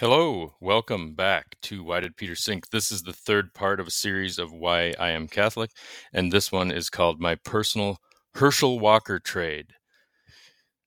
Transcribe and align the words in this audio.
Hello, 0.00 0.56
welcome 0.60 1.14
back 1.14 1.54
to 1.62 1.84
Why 1.84 2.00
Did 2.00 2.16
Peter 2.16 2.34
Sink? 2.34 2.70
This 2.70 2.90
is 2.90 3.04
the 3.04 3.12
third 3.12 3.54
part 3.54 3.78
of 3.78 3.86
a 3.86 3.92
series 3.92 4.40
of 4.40 4.52
Why 4.52 4.92
I 4.98 5.10
Am 5.10 5.28
Catholic, 5.28 5.70
and 6.12 6.32
this 6.32 6.50
one 6.50 6.72
is 6.72 6.90
called 6.90 7.20
My 7.20 7.36
Personal 7.36 7.98
Herschel 8.34 8.80
Walker 8.80 9.20
Trade. 9.20 9.74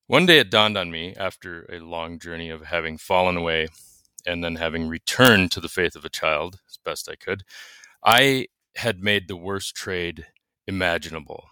One 0.08 0.26
day 0.26 0.40
it 0.40 0.52
dawned 0.52 0.78
on 0.78 0.92
me, 0.92 1.16
after 1.16 1.66
a 1.72 1.80
long 1.80 2.20
journey 2.20 2.50
of 2.50 2.66
having 2.66 2.98
fallen 2.98 3.38
away 3.38 3.70
and 4.26 4.44
then 4.44 4.58
having 4.58 4.90
returned 4.90 5.54
to 5.54 5.62
the 5.62 5.70
faith 5.70 5.96
of 5.96 6.04
a 6.04 6.10
child 6.10 6.60
as 6.68 6.78
best 6.84 7.08
I 7.08 7.16
could, 7.16 7.44
I 8.04 8.48
had 8.76 9.02
made 9.02 9.30
the 9.30 9.38
worst 9.38 9.74
trade 9.74 10.26
imaginable. 10.68 11.46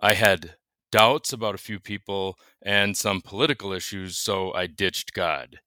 I 0.00 0.14
had 0.14 0.56
doubts 0.90 1.32
about 1.32 1.54
a 1.54 1.58
few 1.58 1.78
people 1.78 2.36
and 2.60 2.96
some 2.96 3.20
political 3.20 3.72
issues, 3.72 4.18
so 4.18 4.52
I 4.52 4.66
ditched 4.66 5.12
God. 5.12 5.60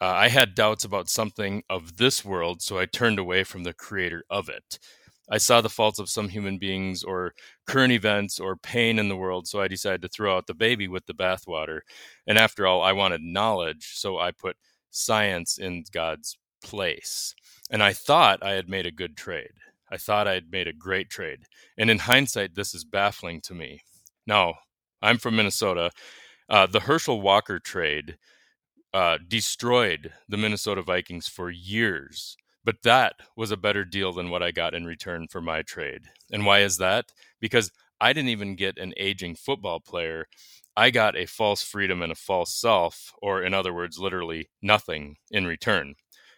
Uh, 0.00 0.06
I 0.06 0.28
had 0.28 0.54
doubts 0.54 0.84
about 0.84 1.08
something 1.08 1.62
of 1.70 1.96
this 1.96 2.24
world, 2.24 2.62
so 2.62 2.78
I 2.78 2.86
turned 2.86 3.18
away 3.18 3.44
from 3.44 3.64
the 3.64 3.72
creator 3.72 4.24
of 4.28 4.48
it. 4.48 4.78
I 5.30 5.38
saw 5.38 5.60
the 5.60 5.70
faults 5.70 5.98
of 5.98 6.10
some 6.10 6.28
human 6.28 6.58
beings 6.58 7.02
or 7.02 7.32
current 7.66 7.92
events 7.92 8.38
or 8.38 8.56
pain 8.56 8.98
in 8.98 9.08
the 9.08 9.16
world, 9.16 9.48
so 9.48 9.60
I 9.60 9.68
decided 9.68 10.02
to 10.02 10.08
throw 10.08 10.36
out 10.36 10.46
the 10.46 10.54
baby 10.54 10.86
with 10.86 11.06
the 11.06 11.14
bathwater. 11.14 11.80
And 12.26 12.36
after 12.36 12.66
all, 12.66 12.82
I 12.82 12.92
wanted 12.92 13.22
knowledge, 13.22 13.92
so 13.94 14.18
I 14.18 14.32
put 14.32 14.56
science 14.90 15.56
in 15.56 15.84
God's 15.92 16.36
place. 16.62 17.34
And 17.70 17.82
I 17.82 17.94
thought 17.94 18.42
I 18.42 18.52
had 18.52 18.68
made 18.68 18.86
a 18.86 18.90
good 18.90 19.16
trade. 19.16 19.52
I 19.90 19.96
thought 19.96 20.28
I 20.28 20.34
had 20.34 20.50
made 20.50 20.68
a 20.68 20.72
great 20.72 21.08
trade. 21.08 21.44
And 21.78 21.90
in 21.90 21.98
hindsight, 22.00 22.54
this 22.54 22.74
is 22.74 22.84
baffling 22.84 23.40
to 23.42 23.54
me. 23.54 23.80
Now, 24.26 24.54
I'm 25.00 25.18
from 25.18 25.36
Minnesota. 25.36 25.90
Uh, 26.48 26.66
the 26.66 26.80
Herschel 26.80 27.20
Walker 27.20 27.58
trade 27.58 28.18
uh, 28.94 29.18
destroyed 29.28 30.12
the 30.28 30.36
Minnesota 30.36 30.80
Vikings 30.80 31.26
for 31.28 31.50
years. 31.50 32.36
But 32.64 32.82
that 32.84 33.16
was 33.36 33.50
a 33.50 33.56
better 33.58 33.84
deal 33.84 34.12
than 34.12 34.30
what 34.30 34.42
I 34.42 34.52
got 34.52 34.72
in 34.72 34.86
return 34.86 35.26
for 35.28 35.42
my 35.42 35.62
trade. 35.62 36.04
And 36.32 36.46
why 36.46 36.60
is 36.60 36.78
that? 36.78 37.12
Because 37.40 37.70
I 38.00 38.12
didn't 38.12 38.30
even 38.30 38.54
get 38.56 38.78
an 38.78 38.94
aging 38.96 39.34
football 39.34 39.80
player. 39.80 40.26
I 40.76 40.90
got 40.90 41.16
a 41.16 41.26
false 41.26 41.62
freedom 41.62 42.02
and 42.02 42.12
a 42.12 42.16
false 42.16 42.54
self, 42.54 43.12
or 43.20 43.42
in 43.42 43.52
other 43.52 43.74
words, 43.74 43.98
literally 43.98 44.48
nothing 44.62 45.16
in 45.30 45.46
return. 45.46 45.96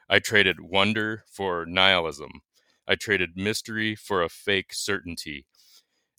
I 0.08 0.19
traded 0.19 0.61
wonder 0.61 1.25
for 1.30 1.67
nihilism. 1.67 2.41
I 2.89 2.95
traded 2.95 3.36
mystery 3.36 3.95
for 3.95 4.23
a 4.23 4.28
fake 4.28 4.73
certainty. 4.73 5.47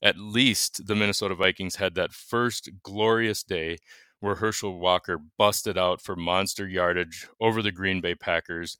At 0.01 0.17
least 0.17 0.85
the 0.87 0.95
Minnesota 0.95 1.35
Vikings 1.35 1.77
had 1.77 1.95
that 1.95 2.13
first 2.13 2.69
glorious 2.83 3.43
day 3.43 3.77
where 4.19 4.35
Herschel 4.35 4.79
Walker 4.79 5.19
busted 5.37 5.77
out 5.77 6.01
for 6.01 6.15
monster 6.15 6.67
yardage 6.67 7.27
over 7.39 7.61
the 7.61 7.71
Green 7.71 8.01
Bay 8.01 8.15
Packers 8.15 8.77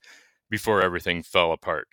before 0.50 0.82
everything 0.82 1.22
fell 1.22 1.52
apart. 1.52 1.88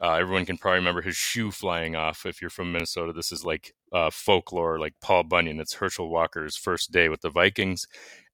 Uh, 0.00 0.14
everyone 0.14 0.44
can 0.44 0.58
probably 0.58 0.78
remember 0.78 1.02
his 1.02 1.16
shoe 1.16 1.50
flying 1.52 1.94
off. 1.94 2.26
If 2.26 2.40
you're 2.40 2.50
from 2.50 2.72
Minnesota, 2.72 3.12
this 3.12 3.30
is 3.30 3.44
like 3.44 3.72
uh, 3.92 4.10
folklore, 4.10 4.78
like 4.78 4.94
Paul 5.00 5.22
Bunyan. 5.22 5.60
It's 5.60 5.74
Herschel 5.74 6.10
Walker's 6.10 6.56
first 6.56 6.90
day 6.90 7.08
with 7.08 7.20
the 7.20 7.30
Vikings. 7.30 7.86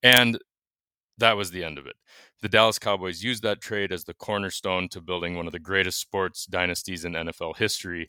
And 0.02 0.38
that 1.18 1.36
was 1.36 1.50
the 1.50 1.64
end 1.64 1.76
of 1.78 1.86
it. 1.86 1.96
The 2.40 2.48
Dallas 2.48 2.78
Cowboys 2.78 3.22
used 3.22 3.42
that 3.42 3.60
trade 3.60 3.92
as 3.92 4.04
the 4.04 4.14
cornerstone 4.14 4.88
to 4.90 5.00
building 5.00 5.36
one 5.36 5.46
of 5.46 5.52
the 5.52 5.58
greatest 5.58 6.00
sports 6.00 6.46
dynasties 6.46 7.04
in 7.04 7.12
NFL 7.12 7.56
history. 7.56 8.08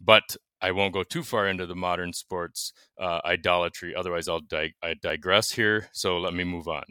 But 0.00 0.36
I 0.62 0.70
won't 0.70 0.94
go 0.94 1.02
too 1.02 1.24
far 1.24 1.48
into 1.48 1.66
the 1.66 1.74
modern 1.74 2.12
sports 2.12 2.72
uh, 2.98 3.20
idolatry. 3.24 3.94
Otherwise, 3.94 4.28
I'll 4.28 4.40
I 4.52 4.94
digress 5.02 5.50
here. 5.50 5.88
So 5.92 6.18
let 6.18 6.34
me 6.34 6.44
move 6.44 6.68
on. 6.68 6.84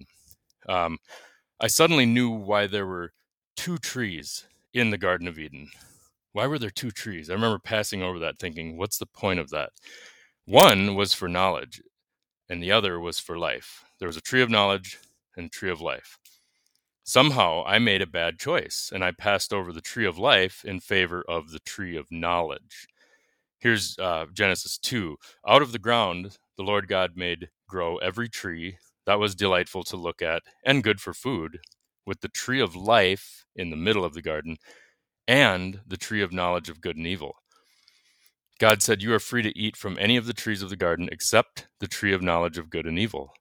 Um, 0.68 0.98
I 1.60 1.68
suddenly 1.68 2.06
knew 2.06 2.30
why 2.30 2.68
there 2.68 2.86
were 2.86 3.14
two 3.56 3.78
trees 3.78 4.46
in 4.74 4.90
the 4.90 4.98
Garden 4.98 5.28
of 5.28 5.40
Eden. 5.40 5.70
Why 6.34 6.48
were 6.48 6.60
there 6.60 6.70
two 6.70 6.92
trees? 6.92 7.30
I 7.30 7.34
remember 7.34 7.60
passing 7.60 8.04
over 8.04 8.20
that 8.20 8.40
thinking, 8.40 8.78
what's 8.78 8.98
the 8.98 9.06
point 9.06 9.40
of 9.40 9.50
that? 9.52 9.72
One 10.46 10.96
was 10.96 11.14
for 11.14 11.28
knowledge, 11.28 11.81
and 12.50 12.62
the 12.62 12.72
other 12.72 13.00
was 13.00 13.20
for 13.20 13.38
life. 13.38 13.86
There 14.00 14.08
was 14.08 14.18
a 14.18 14.22
tree 14.22 14.42
of 14.42 14.50
knowledge 14.50 14.98
and 15.38 15.52
tree 15.52 15.70
of 15.70 15.81
life. 15.81 16.18
Somehow 17.04 17.64
I 17.66 17.80
made 17.80 18.02
a 18.02 18.08
bad 18.08 18.40
choice, 18.40 18.92
and 18.94 19.04
I 19.04 19.12
passed 19.12 19.54
over 19.54 19.72
the 19.74 19.81
tree 19.81 20.06
of 20.06 20.18
life 20.18 20.64
in 20.66 20.80
favor 20.80 21.24
of 21.28 21.52
the 21.52 21.60
tree 21.60 21.96
of 21.96 22.12
knowledge. 22.12 22.88
Here's 23.62 23.96
uh, 24.00 24.26
Genesis 24.34 24.80
2. 24.80 25.18
Out 25.48 25.62
of 25.62 25.72
the 25.72 25.78
ground, 25.78 26.38
the 26.58 26.64
Lord 26.64 26.88
God 26.88 27.12
made 27.16 27.50
grow 27.70 27.98
every 27.98 28.28
tree 28.28 28.78
that 29.06 29.20
was 29.20 29.36
delightful 29.36 29.84
to 29.84 29.98
look 29.98 30.24
at 30.24 30.42
and 30.66 30.84
good 30.84 31.00
for 31.00 31.14
food, 31.14 31.60
with 32.04 32.22
the 32.22 32.28
tree 32.28 32.60
of 32.60 32.76
life 32.76 33.46
in 33.56 33.70
the 33.70 33.76
middle 33.78 34.04
of 34.04 34.16
the 34.16 34.22
garden 34.24 34.58
and 35.28 35.82
the 35.86 35.96
tree 35.96 36.24
of 36.24 36.34
knowledge 36.34 36.70
of 36.70 36.82
good 36.82 36.98
and 36.98 37.06
evil. 37.06 37.36
God 38.60 38.82
said, 38.82 39.04
You 39.04 39.14
are 39.14 39.20
free 39.20 39.44
to 39.44 39.58
eat 39.58 39.78
from 39.78 39.96
any 40.00 40.18
of 40.18 40.26
the 40.26 40.34
trees 40.34 40.64
of 40.64 40.72
the 40.72 40.76
garden 40.76 41.08
except 41.12 41.68
the 41.80 41.88
tree 41.88 42.14
of 42.14 42.24
knowledge 42.24 42.58
of 42.58 42.72
good 42.72 42.88
and 42.88 42.98
evil. 42.98 43.32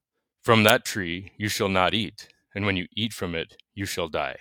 From 0.43 0.65
that 0.65 0.85
tree 0.85 1.33
you 1.39 1.49
shall 1.49 1.71
not 1.71 1.95
eat, 1.95 2.29
and 2.55 2.67
when 2.67 2.77
you 2.77 2.87
eat 2.95 3.15
from 3.15 3.35
it, 3.35 3.57
you 3.75 3.87
shall 3.87 4.09
die. 4.09 4.37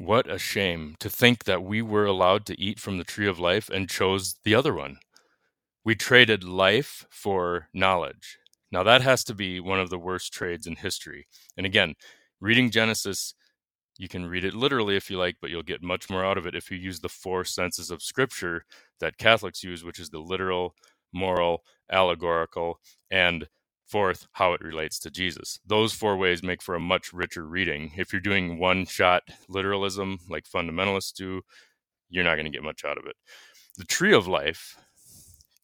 What 0.00 0.30
a 0.30 0.38
shame 0.38 0.96
to 1.00 1.10
think 1.10 1.44
that 1.44 1.62
we 1.62 1.82
were 1.82 2.06
allowed 2.06 2.46
to 2.46 2.58
eat 2.58 2.80
from 2.80 2.96
the 2.96 3.04
tree 3.04 3.28
of 3.28 3.38
life 3.38 3.68
and 3.68 3.86
chose 3.86 4.36
the 4.44 4.54
other 4.54 4.72
one. 4.72 4.96
We 5.84 5.94
traded 5.94 6.42
life 6.42 7.04
for 7.10 7.68
knowledge. 7.74 8.38
Now, 8.72 8.82
that 8.82 9.02
has 9.02 9.24
to 9.24 9.34
be 9.34 9.60
one 9.60 9.78
of 9.78 9.90
the 9.90 9.98
worst 9.98 10.32
trades 10.32 10.66
in 10.66 10.76
history. 10.76 11.26
And 11.54 11.66
again, 11.66 11.96
reading 12.40 12.70
Genesis, 12.70 13.34
you 13.98 14.08
can 14.08 14.24
read 14.24 14.42
it 14.42 14.54
literally 14.54 14.96
if 14.96 15.10
you 15.10 15.18
like, 15.18 15.36
but 15.38 15.50
you'll 15.50 15.62
get 15.62 15.82
much 15.82 16.08
more 16.08 16.24
out 16.24 16.38
of 16.38 16.46
it 16.46 16.54
if 16.54 16.70
you 16.70 16.78
use 16.78 17.00
the 17.00 17.10
four 17.10 17.44
senses 17.44 17.90
of 17.90 18.02
Scripture 18.02 18.64
that 19.00 19.18
Catholics 19.18 19.62
use, 19.62 19.84
which 19.84 19.98
is 20.00 20.08
the 20.08 20.20
literal, 20.20 20.74
moral, 21.12 21.62
allegorical, 21.92 22.80
and 23.10 23.48
Fourth, 23.90 24.28
how 24.34 24.52
it 24.52 24.60
relates 24.60 25.00
to 25.00 25.10
Jesus. 25.10 25.58
Those 25.66 25.92
four 25.92 26.16
ways 26.16 26.44
make 26.44 26.62
for 26.62 26.76
a 26.76 26.80
much 26.80 27.12
richer 27.12 27.44
reading. 27.44 27.90
If 27.96 28.12
you're 28.12 28.20
doing 28.20 28.60
one 28.60 28.86
shot 28.86 29.24
literalism 29.48 30.18
like 30.28 30.44
fundamentalists 30.44 31.12
do, 31.12 31.40
you're 32.08 32.22
not 32.22 32.36
going 32.36 32.44
to 32.44 32.52
get 32.52 32.62
much 32.62 32.84
out 32.84 32.98
of 32.98 33.06
it. 33.06 33.16
The 33.76 33.84
tree 33.84 34.14
of 34.14 34.28
life 34.28 34.76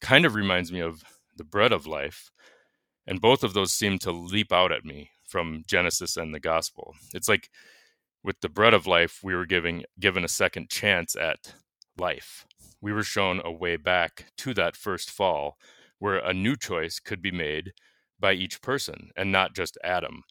kind 0.01 0.25
of 0.25 0.35
reminds 0.35 0.73
me 0.73 0.81
of 0.81 1.03
the 1.37 1.45
bread 1.45 1.71
of 1.71 1.87
life, 1.87 2.29
and 3.05 3.21
both 3.21 3.45
of 3.45 3.53
those 3.53 3.71
seem 3.71 3.97
to 3.99 4.11
leap 4.11 4.51
out 4.51 4.73
at 4.73 4.83
me 4.83 5.11
from 5.25 5.63
Genesis 5.65 6.17
and 6.17 6.33
the 6.33 6.41
gospel. 6.41 6.95
It's 7.13 7.29
like 7.29 7.49
with 8.25 8.41
the 8.41 8.49
bread 8.49 8.73
of 8.73 8.85
life, 8.85 9.21
we 9.23 9.35
were 9.35 9.45
giving 9.45 9.85
given 10.01 10.25
a 10.25 10.29
second 10.29 10.69
chance 10.69 11.15
at 11.15 11.53
life. 11.97 12.45
We 12.81 12.91
were 12.91 13.03
shown 13.03 13.41
a 13.45 13.51
way 13.53 13.77
back 13.77 14.25
to 14.39 14.53
that 14.55 14.75
first 14.75 15.09
fall 15.09 15.57
where 15.97 16.17
a 16.17 16.33
new 16.33 16.57
choice 16.57 16.99
could 16.99 17.21
be 17.21 17.31
made 17.31 17.71
by 18.19 18.33
each 18.33 18.61
person 18.61 19.11
and 19.15 19.31
not 19.31 19.55
just 19.55 19.77
Adam. 19.83 20.23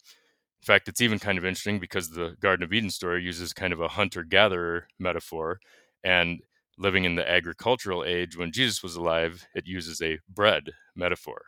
In 0.61 0.67
fact, 0.67 0.89
it's 0.89 1.01
even 1.01 1.19
kind 1.19 1.39
of 1.39 1.45
interesting 1.45 1.79
because 1.79 2.11
the 2.11 2.37
Garden 2.41 2.65
of 2.65 2.73
Eden 2.73 2.91
story 2.91 3.23
uses 3.23 3.53
kind 3.53 3.73
of 3.73 3.81
a 3.81 3.89
hunter 3.89 4.25
gatherer 4.25 4.89
metaphor. 4.99 5.61
And 6.03 6.41
living 6.79 7.05
in 7.05 7.15
the 7.15 7.29
agricultural 7.29 8.05
age 8.05 8.37
when 8.37 8.53
Jesus 8.53 8.83
was 8.83 8.97
alive, 8.97 9.47
it 9.55 9.67
uses 9.67 10.03
a 10.03 10.19
bread 10.29 10.71
metaphor. 10.95 11.43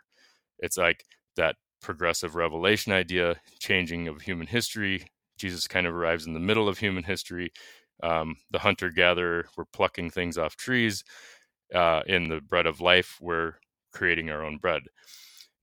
It's 0.58 0.76
like 0.76 1.04
that 1.36 1.56
progressive 1.80 2.34
revelation 2.34 2.92
idea, 2.92 3.36
changing 3.58 4.08
of 4.08 4.22
human 4.22 4.46
history. 4.46 5.06
Jesus 5.36 5.68
kind 5.68 5.86
of 5.86 5.94
arrives 5.94 6.26
in 6.26 6.34
the 6.34 6.40
middle 6.40 6.68
of 6.68 6.78
human 6.78 7.04
history. 7.04 7.52
Um, 8.02 8.36
the 8.50 8.58
hunter 8.60 8.90
gatherer, 8.90 9.46
we're 9.56 9.64
plucking 9.66 10.10
things 10.10 10.38
off 10.38 10.56
trees. 10.56 11.04
Uh, 11.74 12.02
in 12.06 12.28
the 12.28 12.40
bread 12.40 12.66
of 12.66 12.80
life, 12.80 13.18
we're 13.20 13.54
creating 13.92 14.30
our 14.30 14.44
own 14.44 14.58
bread. 14.58 14.82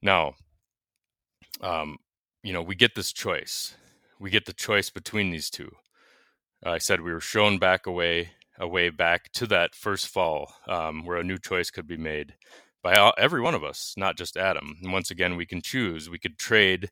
Now, 0.01 0.35
um, 1.61 1.97
you 2.43 2.53
know, 2.53 2.61
we 2.61 2.75
get 2.75 2.95
this 2.95 3.11
choice. 3.11 3.75
We 4.19 4.29
get 4.29 4.45
the 4.45 4.53
choice 4.53 4.89
between 4.89 5.31
these 5.31 5.49
two. 5.49 5.71
I 6.63 6.77
said 6.77 7.01
we 7.01 7.13
were 7.13 7.21
shown 7.21 7.59
back 7.59 7.85
away, 7.85 8.31
a 8.59 8.67
way 8.67 8.89
back 8.89 9.31
to 9.33 9.47
that 9.47 9.75
first 9.75 10.07
fall, 10.07 10.53
um, 10.67 11.05
where 11.05 11.17
a 11.17 11.23
new 11.23 11.37
choice 11.37 11.69
could 11.69 11.87
be 11.87 11.97
made 11.97 12.35
by 12.81 12.95
all, 12.95 13.13
every 13.17 13.41
one 13.41 13.55
of 13.55 13.63
us, 13.63 13.93
not 13.97 14.17
just 14.17 14.37
Adam. 14.37 14.77
And 14.81 14.93
once 14.93 15.11
again, 15.11 15.35
we 15.35 15.45
can 15.45 15.61
choose. 15.61 16.09
We 16.09 16.19
could 16.19 16.37
trade 16.37 16.91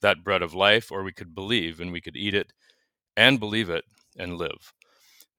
that 0.00 0.24
bread 0.24 0.42
of 0.42 0.54
life, 0.54 0.90
or 0.90 1.02
we 1.02 1.12
could 1.12 1.34
believe, 1.34 1.80
and 1.80 1.92
we 1.92 2.00
could 2.00 2.16
eat 2.16 2.34
it 2.34 2.52
and 3.16 3.40
believe 3.40 3.70
it 3.70 3.84
and 4.18 4.36
live. 4.36 4.72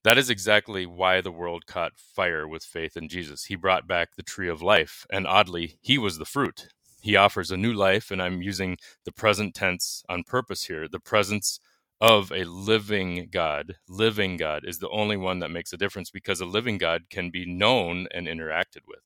That 0.04 0.18
is 0.18 0.30
exactly 0.30 0.86
why 0.86 1.21
the 1.21 1.31
world 1.31 1.66
caught 1.66 1.94
fire 1.98 2.48
with 2.48 2.63
faith 2.63 2.95
in 2.95 3.10
Jesus. 3.10 3.45
He 3.45 3.56
brought 3.56 3.88
back 3.88 4.10
the 4.16 4.24
tree 4.24 4.50
of 4.50 4.62
life, 4.62 5.06
and 5.12 5.25
oddly, 5.25 5.78
he 5.81 5.98
was 5.98 6.18
the 6.18 6.25
fruit 6.25 6.68
he 7.06 7.16
offers 7.16 7.52
a 7.52 7.57
new 7.57 7.74
life 7.74 8.12
and 8.12 8.22
i'm 8.22 8.42
using 8.42 8.78
the 9.06 9.12
present 9.12 9.54
tense 9.56 10.04
on 10.10 10.24
purpose 10.24 10.66
here 10.66 10.88
the 10.88 11.00
presence 11.00 11.60
of 12.02 12.31
a 12.31 12.44
living 12.46 13.28
god 13.31 13.75
living 13.88 14.38
god 14.38 14.63
is 14.66 14.80
the 14.80 14.90
only 14.90 15.18
one 15.18 15.40
that 15.40 15.52
makes 15.52 15.72
a 15.74 15.78
difference 15.78 16.12
because 16.12 16.42
a 16.42 16.46
living 16.46 16.78
god 16.78 17.04
can 17.10 17.30
be 17.30 17.46
known 17.46 18.07
and 18.13 18.28
interacted 18.28 18.81
with 18.88 19.00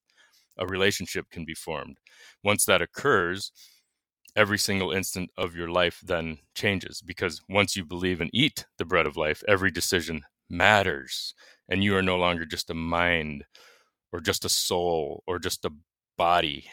a 0.58 0.66
relationship 0.66 1.30
can 1.30 1.46
be 1.46 1.54
formed 1.54 1.98
once 2.44 2.66
that 2.66 2.82
occurs 2.82 3.52
every 4.36 4.58
single 4.58 4.92
instant 4.92 5.30
of 5.38 5.56
your 5.56 5.70
life 5.70 6.00
then 6.04 6.38
changes 6.56 7.02
because 7.02 7.42
once 7.50 7.76
you 7.76 7.86
believe 7.86 8.22
and 8.22 8.30
eat 8.34 8.66
the 8.78 8.86
bread 8.86 9.06
of 9.06 9.18
life, 9.18 9.44
every 9.48 9.72
decision 9.72 10.24
matters. 10.50 11.34
And 11.70 11.84
you 11.84 11.96
are 11.96 12.02
no 12.02 12.18
longer 12.18 12.46
just 12.46 12.70
a 12.70 12.74
mind 12.76 13.46
or 14.12 14.20
just 14.20 14.46
a 14.46 14.50
soul 14.50 15.24
or 15.28 15.40
just 15.40 15.66
a 15.66 15.72
body. 16.18 16.66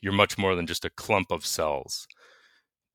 You're 0.00 0.12
much 0.12 0.38
more 0.38 0.54
than 0.54 0.66
just 0.66 0.84
a 0.84 0.90
clump 0.90 1.30
of 1.30 1.46
cells. 1.46 2.06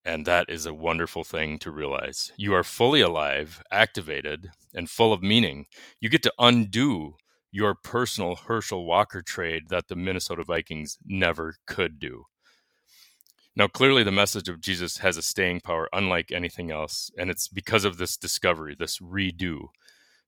And 0.04 0.26
that 0.26 0.50
is 0.50 0.66
a 0.66 0.74
wonderful 0.74 1.24
thing 1.24 1.60
to 1.60 1.72
realize. 1.72 2.32
You 2.36 2.54
are 2.56 2.64
fully 2.64 3.02
alive, 3.02 3.62
activated, 3.72 4.50
and 4.74 4.90
full 4.90 5.14
of 5.14 5.22
meaning. 5.22 5.68
You 6.00 6.10
get 6.10 6.24
to 6.24 6.34
undo 6.40 7.16
your 7.52 7.76
personal 7.76 8.36
Herschel 8.36 8.86
Walker 8.86 9.22
trade 9.22 9.70
that 9.70 9.90
the 9.90 9.96
Minnesota 9.96 10.44
Vikings 10.44 10.98
never 11.06 11.56
could 11.68 12.00
do. 12.00 12.26
Now, 13.56 13.68
clearly, 13.68 14.04
the 14.04 14.12
message 14.12 14.48
of 14.48 14.62
Jesus 14.62 15.00
has 15.00 15.18
a 15.18 15.22
staying 15.22 15.60
power 15.60 15.90
unlike 15.92 16.32
anything 16.32 16.72
else. 16.72 17.12
And 17.18 17.30
it's 17.30 17.50
because 17.50 17.84
of 17.84 17.98
this 17.98 18.16
discovery, 18.16 18.76
this 18.80 19.00
redo, 19.00 19.68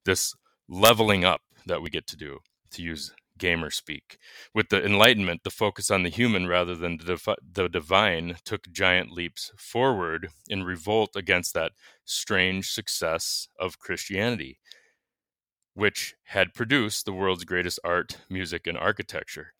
this 0.03 0.35
leveling 0.67 1.23
up 1.23 1.41
that 1.65 1.81
we 1.81 1.89
get 1.89 2.05
to 2.07 2.17
do, 2.17 2.39
to 2.71 2.81
use 2.81 3.13
gamer 3.37 3.69
speak. 3.69 4.17
With 4.53 4.69
the 4.69 4.83
Enlightenment, 4.83 5.43
the 5.43 5.49
focus 5.49 5.89
on 5.91 6.03
the 6.03 6.09
human 6.09 6.47
rather 6.47 6.75
than 6.75 6.97
the, 6.97 7.35
the 7.51 7.67
divine 7.67 8.37
took 8.45 8.71
giant 8.71 9.11
leaps 9.11 9.51
forward 9.57 10.29
in 10.47 10.63
revolt 10.63 11.15
against 11.15 11.53
that 11.53 11.71
strange 12.05 12.71
success 12.71 13.47
of 13.59 13.79
Christianity, 13.79 14.59
which 15.73 16.15
had 16.25 16.53
produced 16.53 17.05
the 17.05 17.13
world's 17.13 17.45
greatest 17.45 17.79
art, 17.83 18.17
music, 18.29 18.67
and 18.67 18.77
architecture. 18.77 19.53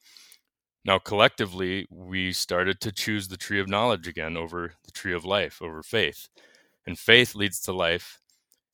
Now, 0.86 1.00
collectively, 1.00 1.88
we 1.90 2.34
started 2.34 2.82
to 2.82 2.92
choose 2.92 3.28
the 3.28 3.38
tree 3.38 3.60
of 3.60 3.70
knowledge 3.70 4.08
again 4.08 4.36
over 4.36 4.74
the 4.84 4.92
tree 4.92 5.14
of 5.14 5.24
life, 5.24 5.62
over 5.62 5.82
faith. 5.82 6.28
And 6.86 7.00
faith 7.00 7.36
leads 7.36 7.62
to 7.62 7.72
life, 7.72 8.20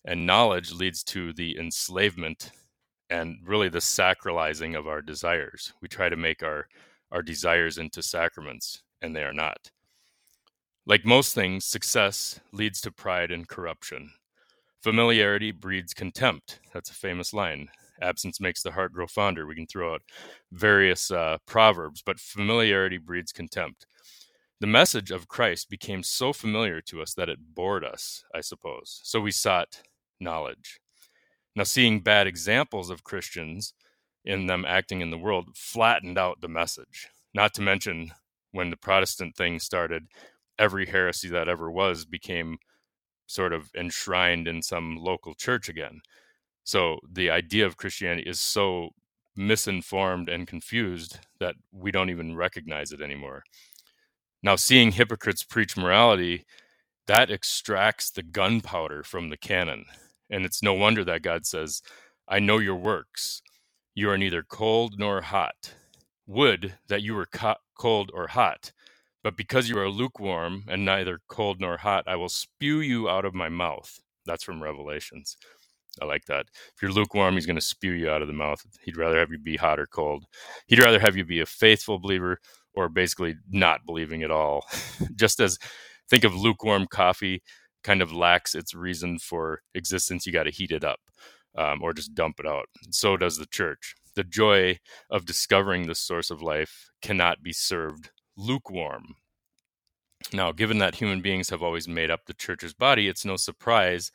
and 0.03 0.25
knowledge 0.25 0.71
leads 0.71 1.03
to 1.03 1.33
the 1.33 1.57
enslavement 1.59 2.51
and 3.09 3.39
really 3.43 3.69
the 3.69 3.79
sacralizing 3.79 4.77
of 4.77 4.87
our 4.87 5.01
desires. 5.01 5.73
We 5.81 5.87
try 5.87 6.09
to 6.09 6.15
make 6.15 6.43
our, 6.43 6.67
our 7.11 7.21
desires 7.21 7.77
into 7.77 8.01
sacraments, 8.03 8.83
and 9.01 9.15
they 9.15 9.23
are 9.23 9.33
not. 9.33 9.71
Like 10.85 11.05
most 11.05 11.35
things, 11.35 11.65
success 11.65 12.39
leads 12.51 12.81
to 12.81 12.91
pride 12.91 13.31
and 13.31 13.47
corruption. 13.47 14.11
Familiarity 14.81 15.51
breeds 15.51 15.93
contempt. 15.93 16.59
That's 16.73 16.89
a 16.89 16.95
famous 16.95 17.33
line. 17.33 17.67
Absence 18.01 18.39
makes 18.39 18.63
the 18.63 18.71
heart 18.71 18.93
grow 18.93 19.07
fonder. 19.07 19.45
We 19.45 19.55
can 19.55 19.67
throw 19.67 19.93
out 19.93 20.01
various 20.51 21.11
uh, 21.11 21.37
proverbs, 21.45 22.01
but 22.05 22.19
familiarity 22.19 22.97
breeds 22.97 23.31
contempt. 23.31 23.85
The 24.61 24.67
message 24.67 25.11
of 25.11 25.27
Christ 25.27 25.69
became 25.69 26.03
so 26.03 26.33
familiar 26.33 26.81
to 26.81 27.01
us 27.01 27.13
that 27.13 27.29
it 27.29 27.55
bored 27.55 27.83
us, 27.83 28.23
I 28.33 28.41
suppose. 28.41 28.99
So 29.03 29.19
we 29.21 29.31
sought 29.31 29.81
knowledge. 30.19 30.79
Now, 31.55 31.63
seeing 31.63 32.01
bad 32.01 32.27
examples 32.27 32.89
of 32.89 33.03
Christians 33.03 33.73
in 34.23 34.47
them 34.47 34.65
acting 34.67 35.01
in 35.01 35.11
the 35.11 35.17
world 35.17 35.49
flattened 35.55 36.17
out 36.17 36.41
the 36.41 36.47
message. 36.47 37.07
Not 37.33 37.53
to 37.55 37.61
mention, 37.61 38.11
when 38.51 38.69
the 38.69 38.77
Protestant 38.77 39.35
thing 39.35 39.59
started, 39.59 40.07
every 40.57 40.85
heresy 40.85 41.29
that 41.29 41.47
ever 41.47 41.71
was 41.71 42.05
became 42.05 42.57
sort 43.27 43.53
of 43.53 43.69
enshrined 43.75 44.47
in 44.47 44.61
some 44.61 44.97
local 44.97 45.33
church 45.33 45.69
again. 45.69 46.01
So 46.63 46.99
the 47.09 47.29
idea 47.29 47.65
of 47.65 47.77
Christianity 47.77 48.27
is 48.29 48.39
so 48.39 48.89
misinformed 49.35 50.29
and 50.29 50.47
confused 50.47 51.19
that 51.39 51.55
we 51.71 51.91
don't 51.91 52.09
even 52.09 52.35
recognize 52.35 52.91
it 52.91 53.01
anymore. 53.01 53.43
Now, 54.41 54.55
seeing 54.55 54.91
hypocrites 54.91 55.43
preach 55.43 55.77
morality, 55.77 56.45
that 57.07 57.31
extracts 57.31 58.11
the 58.11 58.23
gunpowder 58.23 59.03
from 59.03 59.29
the 59.29 59.37
cannon. 59.37 59.85
And 60.29 60.45
it's 60.45 60.63
no 60.63 60.73
wonder 60.73 61.03
that 61.05 61.23
God 61.23 61.45
says, 61.45 61.81
I 62.27 62.39
know 62.39 62.59
your 62.59 62.75
works. 62.75 63.41
You 63.95 64.09
are 64.09 64.17
neither 64.17 64.43
cold 64.43 64.95
nor 64.97 65.21
hot. 65.21 65.73
Would 66.27 66.75
that 66.87 67.01
you 67.03 67.15
were 67.15 67.27
co- 67.27 67.55
cold 67.77 68.11
or 68.13 68.27
hot. 68.27 68.71
But 69.23 69.35
because 69.37 69.69
you 69.69 69.77
are 69.79 69.89
lukewarm 69.89 70.65
and 70.69 70.85
neither 70.85 71.19
cold 71.27 71.59
nor 71.59 71.77
hot, 71.77 72.05
I 72.07 72.15
will 72.15 72.29
spew 72.29 72.79
you 72.81 73.09
out 73.09 73.25
of 73.25 73.33
my 73.35 73.49
mouth. 73.49 73.99
That's 74.25 74.43
from 74.43 74.63
Revelations. 74.63 75.37
I 76.01 76.05
like 76.05 76.25
that. 76.25 76.47
If 76.75 76.81
you're 76.81 76.91
lukewarm, 76.91 77.35
he's 77.35 77.45
going 77.45 77.55
to 77.57 77.61
spew 77.61 77.91
you 77.93 78.09
out 78.09 78.21
of 78.21 78.27
the 78.27 78.33
mouth. 78.33 78.61
He'd 78.83 78.97
rather 78.97 79.19
have 79.19 79.31
you 79.31 79.39
be 79.39 79.57
hot 79.57 79.79
or 79.79 79.87
cold. 79.87 80.25
He'd 80.67 80.79
rather 80.79 80.99
have 80.99 81.17
you 81.17 81.25
be 81.25 81.39
a 81.41 81.45
faithful 81.45 81.99
believer 81.99 82.39
or 82.73 82.89
basically 82.89 83.35
not 83.49 83.85
believing 83.85 84.23
at 84.23 84.31
all. 84.31 84.65
Just 85.15 85.39
as 85.39 85.57
think 86.09 86.23
of 86.23 86.35
lukewarm 86.35 86.87
coffee 86.87 87.41
kind 87.83 88.01
of 88.01 88.11
lacks 88.11 88.55
its 88.55 88.73
reason 88.73 89.19
for 89.19 89.61
existence, 89.73 90.25
you 90.25 90.33
got 90.33 90.43
to 90.43 90.51
heat 90.51 90.71
it 90.71 90.83
up 90.83 90.99
um, 91.57 91.81
or 91.81 91.93
just 91.93 92.15
dump 92.15 92.39
it 92.39 92.47
out. 92.47 92.67
So 92.91 93.17
does 93.17 93.37
the 93.37 93.45
church. 93.45 93.95
The 94.15 94.23
joy 94.23 94.79
of 95.09 95.25
discovering 95.25 95.87
the 95.87 95.95
source 95.95 96.29
of 96.29 96.41
life 96.41 96.89
cannot 97.01 97.41
be 97.41 97.53
served 97.53 98.09
lukewarm. 98.35 99.15
Now, 100.33 100.51
given 100.51 100.79
that 100.79 100.95
human 100.95 101.21
beings 101.21 101.49
have 101.49 101.63
always 101.63 101.87
made 101.87 102.11
up 102.11 102.25
the 102.25 102.33
church's 102.33 102.73
body, 102.73 103.07
it's 103.07 103.25
no 103.25 103.37
surprise 103.37 104.11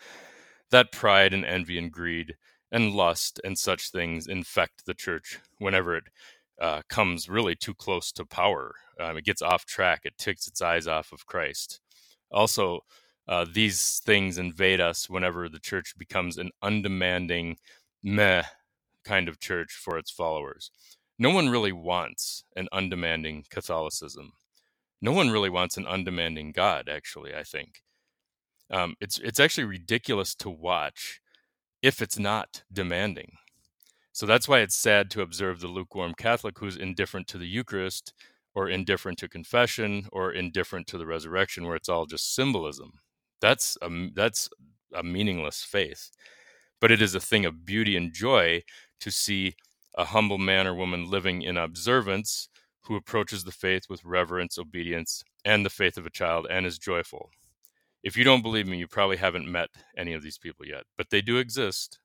that 0.71 0.93
pride 0.93 1.33
and 1.33 1.45
envy 1.45 1.79
and 1.79 1.93
greed 1.93 2.35
and 2.73 2.93
lust 2.93 3.41
and 3.45 3.57
such 3.57 3.91
things 3.91 4.27
infect 4.27 4.85
the 4.85 4.95
church 4.95 5.39
whenever 5.59 5.97
it 5.97 6.05
uh, 6.61 6.83
comes 6.89 7.29
really 7.29 7.55
too 7.55 7.75
close 7.75 8.11
to 8.13 8.25
power. 8.25 8.75
Um, 9.01 9.17
it 9.17 9.25
gets 9.25 9.43
off 9.43 9.67
track, 9.67 10.01
it 10.05 10.19
takes 10.19 10.47
its 10.47 10.61
eyes 10.61 10.87
off 10.87 11.13
of 11.13 11.27
Christ. 11.27 11.81
Also, 12.31 12.81
uh, 13.27 13.47
these 13.51 14.01
things 14.05 14.37
invade 14.37 14.81
us 14.81 15.09
whenever 15.09 15.49
the 15.49 15.59
church 15.59 15.95
becomes 15.97 16.37
an 16.37 16.51
undemanding, 16.63 17.57
meh 18.03 18.43
kind 19.05 19.29
of 19.29 19.41
church 19.41 19.73
for 19.73 19.97
its 19.97 20.11
followers. 20.11 20.71
No 21.19 21.31
one 21.31 21.49
really 21.49 21.73
wants 21.73 22.45
an 22.57 22.69
undemanding 22.73 23.45
Catholicism. 23.49 24.33
No 25.01 25.13
one 25.13 25.31
really 25.31 25.51
wants 25.51 25.77
an 25.77 25.87
undemanding 25.87 26.53
God, 26.53 26.89
actually, 26.89 27.35
I 27.35 27.45
think. 27.45 27.83
Um, 28.71 28.95
it's, 29.01 29.19
it's 29.19 29.41
actually 29.41 29.65
ridiculous 29.65 30.35
to 30.37 30.51
watch 30.51 31.21
if 31.83 32.03
it's 32.03 32.19
not 32.19 32.63
demanding. 32.73 33.33
So 34.13 34.27
that's 34.27 34.49
why 34.49 34.61
it's 34.61 34.77
sad 34.77 35.11
to 35.11 35.23
observe 35.23 35.61
the 35.61 35.69
lukewarm 35.69 36.15
Catholic 36.15 36.59
who's 36.59 36.77
indifferent 36.77 37.27
to 37.29 37.39
the 37.39 37.47
Eucharist 37.47 38.13
or 38.55 38.69
indifferent 38.69 39.19
to 39.19 39.29
confession 39.29 40.09
or 40.13 40.33
indifferent 40.33 40.87
to 40.89 40.99
the 40.99 41.07
resurrection, 41.07 41.67
where 41.67 41.77
it's 41.77 41.89
all 41.89 42.07
just 42.07 42.35
symbolism 42.35 43.01
that's 43.41 43.77
a, 43.83 44.11
that's 44.15 44.49
a 44.95 45.03
meaningless 45.03 45.63
faith. 45.63 46.11
But 46.81 46.91
it 46.91 47.01
is 47.03 47.15
a 47.15 47.21
thing 47.21 47.45
of 47.45 47.65
beauty 47.65 47.97
and 47.97 48.13
joy 48.13 48.63
to 49.01 49.11
see 49.11 49.55
a 49.97 50.05
humble 50.05 50.39
man 50.39 50.67
or 50.67 50.75
woman 50.75 51.11
living 51.11 51.43
in 51.43 51.57
observance 51.57 52.49
who 52.83 52.97
approaches 52.97 53.45
the 53.45 53.53
faith 53.53 53.85
with 53.89 54.05
reverence, 54.05 54.59
obedience, 54.59 55.25
and 55.45 55.65
the 55.65 55.71
faith 55.71 55.97
of 55.97 56.07
a 56.07 56.11
child 56.11 56.47
and 56.51 56.67
is 56.67 56.79
joyful. 56.79 57.31
If 58.03 58.17
you 58.17 58.25
don't 58.25 58.43
believe 58.43 58.67
me, 58.67 58.77
you 58.77 58.87
probably 58.87 59.17
haven't 59.17 59.51
met 59.51 59.71
any 59.97 60.13
of 60.13 60.23
these 60.23 60.37
people 60.37 60.67
yet, 60.67 60.85
but 60.99 61.09
they 61.11 61.23
do 61.23 61.39
exist. 61.39 61.99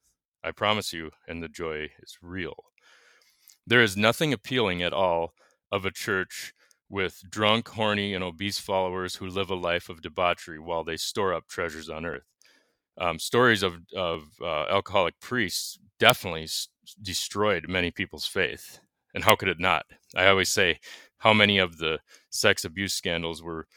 I 0.43 0.51
promise 0.51 0.93
you, 0.93 1.11
and 1.27 1.43
the 1.43 1.49
joy 1.49 1.89
is 2.01 2.17
real. 2.21 2.55
There 3.67 3.83
is 3.83 3.97
nothing 3.97 4.31
appealing 4.31 4.81
at 4.81 4.93
all 4.93 5.33
of 5.71 5.85
a 5.85 5.91
church 5.91 6.53
with 6.89 7.21
drunk, 7.29 7.69
horny, 7.69 8.13
and 8.13 8.23
obese 8.23 8.59
followers 8.59 9.15
who 9.15 9.27
live 9.27 9.49
a 9.49 9.55
life 9.55 9.89
of 9.89 10.01
debauchery 10.01 10.59
while 10.59 10.83
they 10.83 10.97
store 10.97 11.33
up 11.33 11.47
treasures 11.47 11.89
on 11.89 12.05
earth. 12.05 12.23
Um, 12.97 13.19
stories 13.19 13.63
of, 13.63 13.77
of 13.95 14.23
uh, 14.41 14.65
alcoholic 14.69 15.19
priests 15.21 15.79
definitely 15.99 16.43
s- 16.43 16.67
destroyed 17.01 17.65
many 17.69 17.91
people's 17.91 18.25
faith. 18.25 18.79
And 19.13 19.23
how 19.23 19.35
could 19.35 19.47
it 19.47 19.59
not? 19.59 19.85
I 20.15 20.27
always 20.27 20.49
say, 20.49 20.79
how 21.19 21.33
many 21.33 21.57
of 21.59 21.77
the 21.77 21.99
sex 22.29 22.65
abuse 22.65 22.93
scandals 22.93 23.41
were 23.41 23.67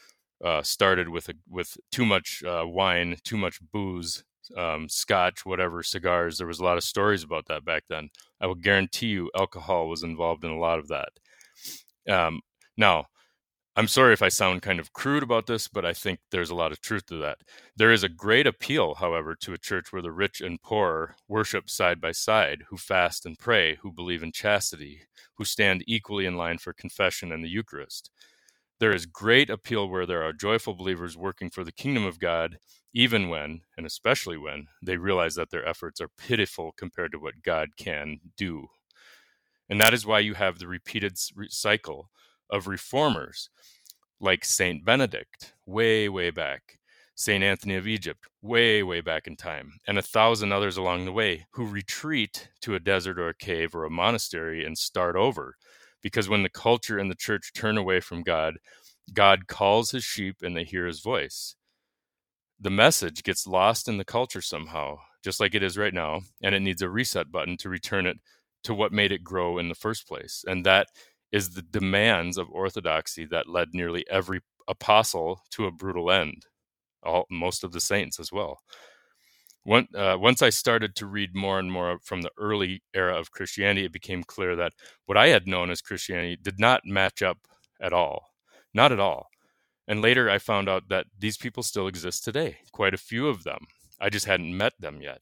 uh, 0.43 0.61
started 0.61 1.07
with 1.09 1.29
a, 1.29 1.33
with 1.49 1.77
too 1.91 2.05
much 2.05 2.43
uh, 2.43 2.65
wine, 2.67 3.15
too 3.23 3.37
much 3.37 3.59
booze, 3.71 4.23
um, 4.57 4.89
scotch, 4.89 5.45
whatever, 5.45 5.83
cigars. 5.83 6.37
There 6.37 6.47
was 6.47 6.59
a 6.59 6.65
lot 6.65 6.77
of 6.77 6.83
stories 6.83 7.23
about 7.23 7.45
that 7.47 7.63
back 7.63 7.83
then. 7.87 8.09
I 8.41 8.47
will 8.47 8.55
guarantee 8.55 9.07
you, 9.07 9.31
alcohol 9.35 9.87
was 9.87 10.03
involved 10.03 10.43
in 10.43 10.51
a 10.51 10.59
lot 10.59 10.79
of 10.79 10.89
that. 10.89 11.09
Um, 12.09 12.41
now, 12.77 13.07
I'm 13.75 13.87
sorry 13.87 14.13
if 14.13 14.21
I 14.21 14.29
sound 14.29 14.61
kind 14.61 14.79
of 14.79 14.93
crude 14.93 15.23
about 15.23 15.47
this, 15.47 15.67
but 15.67 15.83
I 15.83 15.93
think 15.93 16.19
there's 16.29 16.51
a 16.51 16.55
lot 16.55 16.71
of 16.71 16.79
truth 16.79 17.07
to 17.07 17.15
that. 17.17 17.39
There 17.75 17.91
is 17.91 18.03
a 18.03 18.09
great 18.09 18.45
appeal, 18.45 18.93
however, 18.93 19.35
to 19.41 19.53
a 19.53 19.57
church 19.57 19.91
where 19.91 20.01
the 20.01 20.11
rich 20.11 20.41
and 20.41 20.61
poor 20.61 21.15
worship 21.27 21.71
side 21.71 21.99
by 21.99 22.11
side, 22.11 22.65
who 22.69 22.77
fast 22.77 23.25
and 23.25 23.37
pray, 23.37 23.77
who 23.81 23.91
believe 23.91 24.21
in 24.21 24.31
chastity, 24.31 25.01
who 25.37 25.43
stand 25.43 25.83
equally 25.87 26.27
in 26.27 26.37
line 26.37 26.59
for 26.59 26.71
confession 26.71 27.31
and 27.31 27.43
the 27.43 27.49
Eucharist. 27.49 28.11
There 28.79 28.93
is 28.93 29.07
great 29.07 29.49
appeal 29.49 29.89
where 29.89 30.05
there 30.05 30.21
are 30.23 30.33
joyful 30.33 30.75
believers 30.75 31.17
working 31.17 31.49
for 31.49 31.63
the 31.63 31.71
kingdom 31.71 32.05
of 32.05 32.19
God, 32.19 32.57
even 32.93 33.27
when, 33.27 33.61
and 33.75 33.87
especially 33.87 34.37
when, 34.37 34.67
they 34.83 34.97
realize 34.97 35.33
that 35.33 35.49
their 35.49 35.67
efforts 35.67 35.99
are 35.99 36.09
pitiful 36.15 36.73
compared 36.77 37.11
to 37.13 37.19
what 37.19 37.41
God 37.41 37.69
can 37.75 38.19
do. 38.37 38.67
And 39.67 39.81
that 39.81 39.95
is 39.95 40.05
why 40.05 40.19
you 40.19 40.35
have 40.35 40.59
the 40.59 40.67
repeated 40.67 41.17
cycle 41.49 42.11
of 42.49 42.67
reformers 42.67 43.49
like 44.19 44.45
Saint 44.45 44.85
Benedict, 44.85 45.53
way, 45.65 46.07
way 46.07 46.29
back, 46.31 46.79
Saint 47.15 47.43
Anthony 47.43 47.75
of 47.75 47.87
Egypt, 47.87 48.27
way, 48.41 48.81
way 48.81 49.01
back 49.01 49.27
in 49.27 49.35
time, 49.35 49.73
and 49.87 49.97
a 49.97 50.01
thousand 50.01 50.51
others 50.51 50.77
along 50.77 51.05
the 51.05 51.11
way 51.11 51.45
who 51.51 51.65
retreat 51.65 52.49
to 52.61 52.75
a 52.75 52.79
desert 52.79 53.19
or 53.19 53.29
a 53.29 53.35
cave 53.35 53.75
or 53.75 53.83
a 53.83 53.89
monastery 53.89 54.65
and 54.65 54.77
start 54.77 55.15
over. 55.15 55.55
Because 56.01 56.29
when 56.29 56.43
the 56.43 56.49
culture 56.49 56.97
and 56.97 57.11
the 57.11 57.15
church 57.15 57.51
turn 57.53 57.77
away 57.77 57.99
from 57.99 58.23
God, 58.23 58.57
God 59.13 59.47
calls 59.47 59.91
his 59.91 60.03
sheep 60.03 60.37
and 60.41 60.55
they 60.55 60.63
hear 60.63 60.85
his 60.85 61.01
voice. 61.01 61.55
The 62.59 62.69
message 62.69 63.23
gets 63.23 63.45
lost 63.45 63.87
in 63.87 63.97
the 63.97 64.05
culture 64.05 64.41
somehow, 64.41 64.99
just 65.23 65.39
like 65.39 65.53
it 65.53 65.63
is 65.63 65.77
right 65.77 65.93
now, 65.93 66.21
and 66.41 66.55
it 66.55 66.61
needs 66.61 66.81
a 66.81 66.89
reset 66.89 67.31
button 67.31 67.57
to 67.57 67.69
return 67.69 68.05
it 68.05 68.17
to 68.63 68.73
what 68.73 68.93
made 68.93 69.11
it 69.11 69.23
grow 69.23 69.57
in 69.57 69.67
the 69.67 69.75
first 69.75 70.07
place. 70.07 70.45
And 70.47 70.65
that 70.65 70.87
is 71.33 71.49
the 71.49 71.63
demands 71.63 72.37
of 72.37 72.49
orthodoxy 72.51 73.25
that 73.25 73.49
led 73.49 73.69
nearly 73.73 74.05
every 74.09 74.39
apostle 74.67 75.41
to 75.49 75.65
a 75.65 75.71
brutal 75.71 76.11
end, 76.11 76.45
all 77.01 77.25
most 77.29 77.63
of 77.63 77.71
the 77.73 77.81
saints 77.81 78.19
as 78.19 78.31
well. 78.31 78.59
One, 79.63 79.87
uh, 79.95 80.17
once 80.19 80.43
I 80.43 80.49
started 80.49 80.95
to 80.97 81.07
read 81.07 81.35
more 81.35 81.57
and 81.57 81.71
more 81.71 81.97
from 82.03 82.21
the 82.21 82.29
early 82.37 82.83
era 82.93 83.17
of 83.17 83.31
Christianity, 83.31 83.85
it 83.85 83.91
became 83.93 84.23
clear 84.23 84.55
that 84.57 84.73
what 85.07 85.17
I 85.17 85.29
had 85.29 85.47
known 85.47 85.71
as 85.71 85.81
Christianity 85.81 86.37
did 86.39 86.59
not 86.59 86.85
match 86.85 87.23
up 87.23 87.39
at 87.81 87.93
all. 87.93 88.27
Not 88.73 88.91
at 88.91 88.99
all. 88.99 89.27
And 89.87 90.01
later 90.01 90.29
I 90.29 90.37
found 90.37 90.69
out 90.69 90.89
that 90.89 91.07
these 91.17 91.37
people 91.37 91.63
still 91.63 91.87
exist 91.87 92.23
today, 92.23 92.57
quite 92.73 92.93
a 92.93 92.97
few 92.97 93.27
of 93.27 93.43
them. 93.43 93.65
I 93.99 94.09
just 94.09 94.27
hadn't 94.27 94.55
met 94.55 94.73
them 94.79 95.01
yet. 95.01 95.21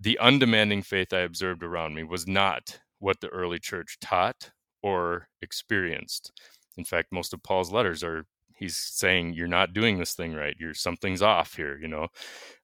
The 0.00 0.18
undemanding 0.20 0.82
faith 0.82 1.12
I 1.12 1.20
observed 1.20 1.62
around 1.62 1.94
me 1.94 2.04
was 2.04 2.26
not 2.26 2.80
what 2.98 3.20
the 3.20 3.28
early 3.28 3.58
church 3.58 3.98
taught 4.00 4.52
or 4.82 5.28
experienced. 5.42 6.32
In 6.76 6.84
fact, 6.84 7.12
most 7.12 7.32
of 7.32 7.42
Paul's 7.42 7.72
letters 7.72 8.02
are 8.04 8.24
he's 8.54 8.76
saying 8.76 9.34
you're 9.34 9.48
not 9.48 9.72
doing 9.72 9.98
this 9.98 10.14
thing 10.14 10.34
right. 10.34 10.56
You're 10.58 10.74
something's 10.74 11.22
off 11.22 11.54
here, 11.54 11.78
you 11.78 11.88
know. 11.88 12.08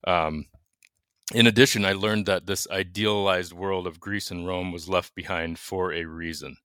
Um, 0.05 0.45
in 1.33 1.47
addition, 1.47 1.85
I 1.85 1.93
learned 1.93 2.27
that 2.27 2.45
this 2.45 2.67
idealized 2.69 3.53
world 3.53 3.87
of 3.87 3.99
Greece 3.99 4.29
and 4.29 4.45
Rome 4.45 4.71
was 4.71 4.87
left 4.87 5.15
behind 5.15 5.57
for 5.57 5.91
a 5.91 6.05
reason. 6.05 6.57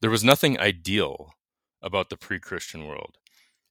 There 0.00 0.10
was 0.10 0.22
nothing 0.22 0.58
ideal 0.60 1.32
about 1.82 2.08
the 2.08 2.16
pre 2.16 2.38
Christian 2.38 2.86
world. 2.86 3.16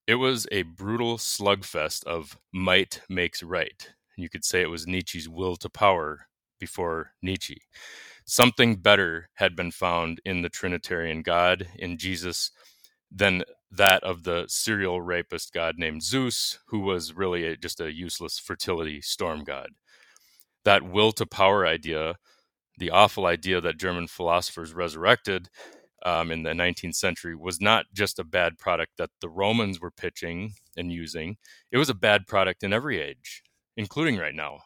It 0.08 0.16
was 0.16 0.48
a 0.52 0.64
brutal 0.64 1.18
slugfest 1.18 2.04
of 2.06 2.38
might 2.52 3.02
makes 3.10 3.44
right. 3.44 3.90
You 4.18 4.30
could 4.30 4.44
say 4.44 4.62
it 4.62 4.70
was 4.70 4.88
Nietzsche's 4.88 5.30
will 5.30 5.56
to 5.58 5.70
power 5.70 6.28
before 6.60 7.14
Nietzsche. 7.22 7.62
Something 8.30 8.76
better 8.76 9.32
had 9.38 9.56
been 9.56 9.72
found 9.72 10.22
in 10.24 10.44
the 10.44 10.50
Trinitarian 10.50 11.24
God, 11.24 11.68
in 11.76 11.98
Jesus, 11.98 12.52
than 13.12 13.44
that 13.72 14.04
of 14.04 14.24
the 14.24 14.46
serial 14.48 15.02
rapist 15.02 15.52
god 15.52 15.80
named 15.80 16.04
Zeus, 16.04 16.60
who 16.68 16.82
was 16.82 17.16
really 17.16 17.44
a, 17.48 17.58
just 17.58 17.82
a 17.82 17.92
useless 17.92 18.38
fertility 18.38 19.02
storm 19.02 19.44
god. 19.44 19.70
That 20.64 20.84
will 20.84 21.12
to 21.14 21.26
power 21.26 21.66
idea, 21.66 22.18
the 22.78 22.92
awful 22.92 23.26
idea 23.26 23.62
that 23.62 23.80
German 23.80 24.08
philosophers 24.08 24.74
resurrected, 24.76 25.50
um, 26.06 26.32
in 26.32 26.44
the 26.44 26.52
19th 26.52 26.96
century 26.96 27.36
was 27.36 27.60
not 27.60 27.88
just 27.96 28.20
a 28.20 28.24
bad 28.24 28.60
product 28.60 28.92
that 29.00 29.10
the 29.22 29.30
Romans 29.30 29.82
were 29.82 29.92
pitching 29.92 30.54
and 30.78 30.92
using, 30.92 31.38
it 31.72 31.80
was 31.80 31.90
a 31.90 31.96
bad 31.96 32.28
product 32.28 32.62
in 32.64 32.74
every 32.74 33.02
age, 33.02 33.42
including 33.76 34.18
right 34.18 34.36
now, 34.36 34.60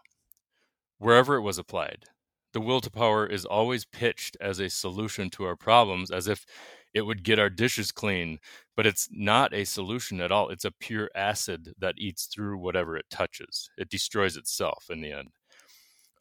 wherever 0.98 1.36
it 1.38 1.42
was 1.44 1.58
applied. 1.58 2.06
The 2.54 2.62
will 2.62 2.82
to 2.82 2.92
power 2.92 3.26
is 3.26 3.46
always 3.46 3.84
pitched 3.84 4.38
as 4.40 4.60
a 4.60 4.70
solution 4.70 5.30
to 5.32 5.44
our 5.44 5.56
problems, 5.56 6.12
as 6.12 6.28
if 6.28 6.46
it 6.94 7.02
would 7.02 7.24
get 7.24 7.40
our 7.40 7.50
dishes 7.50 7.92
clean, 7.92 8.40
but 8.78 8.86
it's 8.86 9.10
not 9.12 9.54
a 9.54 9.66
solution 9.66 10.22
at 10.22 10.32
all. 10.32 10.50
It's 10.50 10.66
a 10.66 10.72
pure 10.72 11.10
acid 11.16 11.74
that 11.80 11.96
eats 11.98 12.28
through 12.28 12.60
whatever 12.60 12.96
it 12.96 13.10
touches, 13.10 13.70
it 13.78 13.90
destroys 13.90 14.38
itself 14.38 14.86
in 14.90 15.02
the 15.02 15.12
end. 15.12 15.30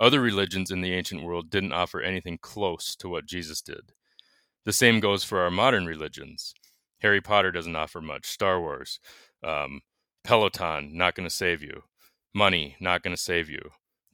Other 0.01 0.21
religions 0.21 0.71
in 0.71 0.81
the 0.81 0.95
ancient 0.95 1.23
world 1.23 1.51
didn't 1.51 1.75
offer 1.75 2.01
anything 2.01 2.39
close 2.41 2.97
to 2.97 3.09
what 3.09 3.27
Jesus 3.27 3.61
did. 3.61 3.93
The 4.65 4.73
same 4.73 5.01
goes 5.01 5.25
for 5.25 5.41
our 5.41 5.51
modern 5.51 5.87
religions. 5.87 6.55
Harry 7.03 7.21
Potter 7.21 7.53
doesn't 7.53 7.77
offer 7.77 8.01
much. 8.01 8.27
Star 8.27 8.61
Wars, 8.61 9.01
um, 9.45 9.81
Peloton, 10.25 10.97
not 10.97 11.15
going 11.15 11.29
to 11.29 11.35
save 11.35 11.63
you. 11.63 11.83
Money, 12.35 12.77
not 12.81 13.03
going 13.03 13.15
to 13.15 13.21
save 13.21 13.51
you. 13.51 13.61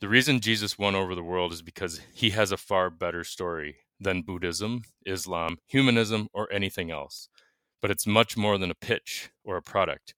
The 0.00 0.09
reason 0.09 0.38
Jesus 0.38 0.78
won 0.78 0.95
over 0.95 1.17
the 1.17 1.25
world 1.25 1.52
is 1.52 1.61
because 1.61 2.00
he 2.14 2.31
has 2.31 2.52
a 2.52 2.57
far 2.57 2.88
better 2.88 3.25
story 3.25 3.78
than 3.99 4.23
Buddhism, 4.23 4.83
Islam, 5.05 5.59
humanism, 5.67 6.28
or 6.33 6.47
anything 6.52 6.93
else. 6.93 7.28
But 7.83 7.90
it's 7.90 8.07
much 8.07 8.37
more 8.37 8.59
than 8.59 8.71
a 8.71 8.76
pitch 8.76 9.31
or 9.45 9.57
a 9.57 9.62
product. 9.62 10.14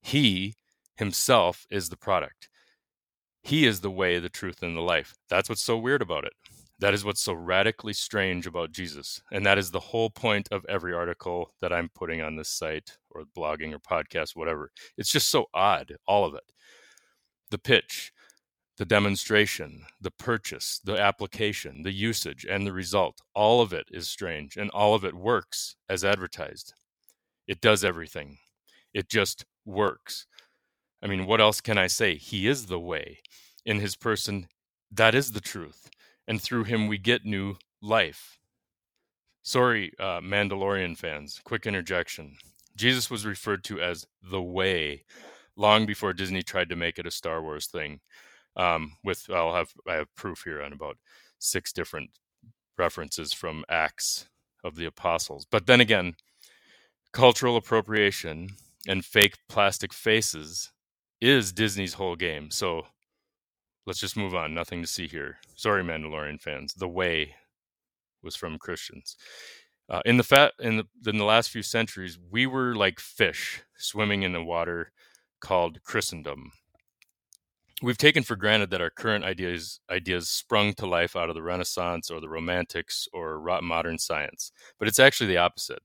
He 0.00 0.54
himself 0.96 1.66
is 1.68 1.88
the 1.88 1.96
product. 1.96 2.48
He 3.42 3.66
is 3.66 3.80
the 3.80 3.90
way, 3.90 4.20
the 4.20 4.28
truth, 4.28 4.62
and 4.62 4.76
the 4.76 4.82
life. 4.82 5.14
That's 5.28 5.48
what's 5.48 5.64
so 5.64 5.76
weird 5.76 6.02
about 6.02 6.24
it. 6.24 6.32
That 6.78 6.94
is 6.94 7.04
what's 7.04 7.20
so 7.20 7.32
radically 7.32 7.94
strange 7.94 8.46
about 8.46 8.70
Jesus. 8.70 9.20
And 9.32 9.44
that 9.44 9.58
is 9.58 9.72
the 9.72 9.80
whole 9.80 10.10
point 10.10 10.48
of 10.52 10.64
every 10.68 10.94
article 10.94 11.50
that 11.60 11.72
I'm 11.72 11.88
putting 11.92 12.22
on 12.22 12.36
this 12.36 12.50
site 12.50 12.98
or 13.10 13.24
blogging 13.36 13.74
or 13.74 13.80
podcast, 13.80 14.36
whatever. 14.36 14.70
It's 14.96 15.10
just 15.10 15.28
so 15.28 15.46
odd, 15.52 15.96
all 16.06 16.24
of 16.24 16.34
it. 16.34 16.52
The 17.50 17.58
pitch, 17.58 18.12
the 18.78 18.84
demonstration, 18.84 19.84
the 20.00 20.10
purchase, 20.10 20.80
the 20.82 20.98
application, 20.98 21.82
the 21.82 21.92
usage, 21.92 22.46
and 22.48 22.66
the 22.66 22.72
result, 22.72 23.20
all 23.34 23.60
of 23.60 23.72
it 23.72 23.86
is 23.90 24.08
strange 24.08 24.56
and 24.56 24.70
all 24.70 24.94
of 24.94 25.04
it 25.04 25.14
works 25.14 25.76
as 25.88 26.04
advertised. 26.04 26.72
It 27.46 27.60
does 27.60 27.84
everything, 27.84 28.38
it 28.94 29.08
just 29.08 29.44
works. 29.64 30.26
I 31.02 31.06
mean, 31.06 31.26
what 31.26 31.40
else 31.40 31.60
can 31.60 31.78
I 31.78 31.86
say? 31.86 32.16
He 32.16 32.48
is 32.48 32.66
the 32.66 32.80
way. 32.80 33.18
In 33.64 33.80
his 33.80 33.96
person, 33.96 34.48
that 34.90 35.14
is 35.14 35.32
the 35.32 35.40
truth 35.40 35.90
and 36.28 36.40
through 36.40 36.64
him 36.64 36.86
we 36.86 36.98
get 36.98 37.24
new 37.24 37.56
life. 37.80 38.38
Sorry, 39.42 39.92
uh, 39.98 40.20
Mandalorian 40.20 40.96
fans, 40.96 41.40
quick 41.42 41.66
interjection. 41.66 42.36
Jesus 42.76 43.10
was 43.10 43.26
referred 43.26 43.64
to 43.64 43.80
as 43.80 44.06
the 44.22 44.42
way 44.42 45.04
long 45.56 45.86
before 45.86 46.12
Disney 46.12 46.42
tried 46.42 46.68
to 46.68 46.76
make 46.76 46.98
it 46.98 47.06
a 47.06 47.10
Star 47.10 47.42
Wars 47.42 47.66
thing. 47.66 48.00
Um, 48.58 48.92
with 49.04 49.26
I'll 49.32 49.54
have 49.54 49.72
I 49.88 49.94
have 49.94 50.14
proof 50.16 50.42
here 50.44 50.62
on 50.62 50.72
about 50.72 50.98
six 51.38 51.72
different 51.72 52.10
references 52.76 53.32
from 53.32 53.64
Acts 53.68 54.28
of 54.64 54.76
the 54.76 54.86
Apostles. 54.86 55.46
But 55.50 55.66
then 55.66 55.80
again, 55.80 56.14
cultural 57.12 57.56
appropriation 57.56 58.50
and 58.86 59.04
fake 59.04 59.36
plastic 59.48 59.92
faces 59.92 60.72
is 61.20 61.52
Disney's 61.52 61.94
whole 61.94 62.16
game. 62.16 62.50
So 62.50 62.86
let's 63.86 64.00
just 64.00 64.16
move 64.16 64.34
on. 64.34 64.54
Nothing 64.54 64.82
to 64.82 64.88
see 64.88 65.08
here. 65.08 65.38
Sorry, 65.54 65.82
Mandalorian 65.82 66.40
fans. 66.40 66.74
The 66.74 66.88
way 66.88 67.34
was 68.22 68.36
from 68.36 68.58
Christians. 68.58 69.16
Uh, 69.90 70.02
in 70.04 70.18
the 70.18 70.22
fat 70.22 70.52
in 70.60 70.76
the, 70.76 71.10
in 71.10 71.16
the 71.16 71.24
last 71.24 71.50
few 71.50 71.62
centuries, 71.62 72.18
we 72.30 72.46
were 72.46 72.74
like 72.74 73.00
fish 73.00 73.62
swimming 73.76 74.22
in 74.22 74.32
the 74.32 74.42
water 74.42 74.92
called 75.40 75.82
Christendom. 75.82 76.52
We've 77.80 77.98
taken 77.98 78.24
for 78.24 78.34
granted 78.34 78.70
that 78.70 78.80
our 78.80 78.90
current 78.90 79.24
ideas 79.24 79.80
ideas 79.88 80.28
sprung 80.28 80.72
to 80.74 80.86
life 80.86 81.14
out 81.14 81.28
of 81.28 81.36
the 81.36 81.42
Renaissance 81.42 82.10
or 82.10 82.20
the 82.20 82.28
Romantics 82.28 83.06
or 83.12 83.40
modern 83.62 83.98
science, 83.98 84.50
but 84.78 84.88
it's 84.88 84.98
actually 84.98 85.28
the 85.28 85.36
opposite. 85.36 85.82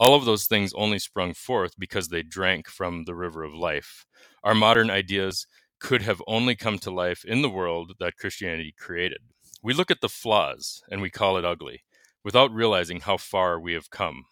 All 0.00 0.16
of 0.16 0.24
those 0.24 0.46
things 0.46 0.72
only 0.74 0.98
sprung 0.98 1.32
forth 1.32 1.74
because 1.78 2.08
they 2.08 2.24
drank 2.24 2.68
from 2.68 3.04
the 3.04 3.14
river 3.14 3.44
of 3.44 3.54
life. 3.54 4.06
Our 4.42 4.56
modern 4.56 4.90
ideas 4.90 5.46
could 5.78 6.02
have 6.02 6.20
only 6.26 6.56
come 6.56 6.78
to 6.80 6.90
life 6.90 7.24
in 7.24 7.42
the 7.42 7.50
world 7.50 7.92
that 8.00 8.16
Christianity 8.16 8.74
created. 8.76 9.18
We 9.62 9.72
look 9.72 9.92
at 9.92 10.00
the 10.00 10.08
flaws 10.08 10.82
and 10.90 11.00
we 11.00 11.10
call 11.10 11.36
it 11.36 11.44
ugly 11.44 11.84
without 12.24 12.52
realizing 12.52 13.00
how 13.00 13.18
far 13.18 13.60
we 13.60 13.74
have 13.74 13.90
come. 13.90 14.24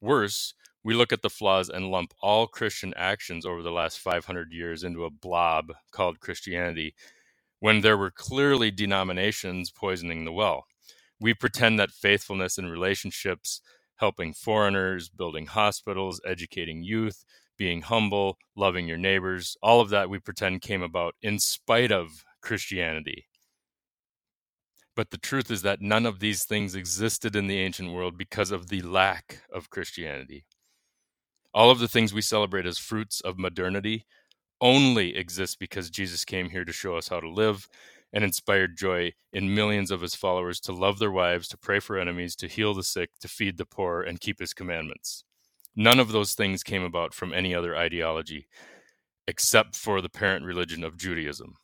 Worse, 0.00 0.54
we 0.82 0.94
look 0.94 1.12
at 1.12 1.22
the 1.22 1.30
flaws 1.30 1.68
and 1.68 1.90
lump 1.90 2.14
all 2.22 2.46
Christian 2.46 2.94
actions 2.96 3.44
over 3.44 3.62
the 3.62 3.70
last 3.70 3.98
500 3.98 4.52
years 4.52 4.82
into 4.82 5.04
a 5.04 5.10
blob 5.10 5.72
called 5.90 6.20
Christianity 6.20 6.94
when 7.60 7.82
there 7.82 7.98
were 7.98 8.10
clearly 8.10 8.70
denominations 8.70 9.70
poisoning 9.70 10.24
the 10.24 10.32
well. 10.32 10.64
We 11.20 11.34
pretend 11.34 11.78
that 11.78 11.90
faithfulness 11.90 12.56
in 12.56 12.66
relationships, 12.66 13.60
helping 13.96 14.32
foreigners, 14.32 15.10
building 15.10 15.46
hospitals, 15.46 16.20
educating 16.26 16.82
youth, 16.82 17.24
being 17.58 17.82
humble, 17.82 18.38
loving 18.56 18.88
your 18.88 18.96
neighbors, 18.96 19.58
all 19.62 19.82
of 19.82 19.90
that 19.90 20.08
we 20.08 20.18
pretend 20.18 20.62
came 20.62 20.82
about 20.82 21.14
in 21.20 21.38
spite 21.38 21.92
of 21.92 22.24
Christianity. 22.40 23.26
But 24.96 25.10
the 25.10 25.18
truth 25.18 25.50
is 25.50 25.60
that 25.62 25.82
none 25.82 26.06
of 26.06 26.20
these 26.20 26.44
things 26.44 26.74
existed 26.74 27.36
in 27.36 27.46
the 27.46 27.58
ancient 27.58 27.92
world 27.92 28.16
because 28.16 28.50
of 28.50 28.68
the 28.68 28.80
lack 28.80 29.42
of 29.52 29.68
Christianity. 29.68 30.46
All 31.52 31.70
of 31.70 31.78
the 31.78 31.88
things 31.88 32.14
we 32.14 32.22
celebrate 32.22 32.66
as 32.66 32.78
fruits 32.78 33.20
of 33.20 33.38
modernity 33.38 34.06
only 34.60 35.16
exist 35.16 35.58
because 35.58 35.90
Jesus 35.90 36.24
came 36.24 36.50
here 36.50 36.64
to 36.64 36.72
show 36.72 36.96
us 36.96 37.08
how 37.08 37.20
to 37.20 37.28
live 37.28 37.68
and 38.12 38.24
inspired 38.24 38.76
joy 38.76 39.12
in 39.32 39.54
millions 39.54 39.90
of 39.90 40.00
his 40.00 40.14
followers 40.14 40.60
to 40.60 40.72
love 40.72 40.98
their 40.98 41.10
wives, 41.10 41.48
to 41.48 41.58
pray 41.58 41.80
for 41.80 41.98
enemies, 41.98 42.34
to 42.36 42.48
heal 42.48 42.74
the 42.74 42.82
sick, 42.82 43.10
to 43.20 43.28
feed 43.28 43.56
the 43.56 43.64
poor, 43.64 44.02
and 44.02 44.20
keep 44.20 44.40
his 44.40 44.52
commandments. 44.52 45.24
None 45.76 46.00
of 46.00 46.12
those 46.12 46.34
things 46.34 46.62
came 46.62 46.82
about 46.82 47.14
from 47.14 47.32
any 47.32 47.54
other 47.54 47.76
ideology 47.76 48.48
except 49.28 49.76
for 49.76 50.00
the 50.00 50.08
parent 50.08 50.44
religion 50.44 50.82
of 50.82 50.96
Judaism. 50.96 51.54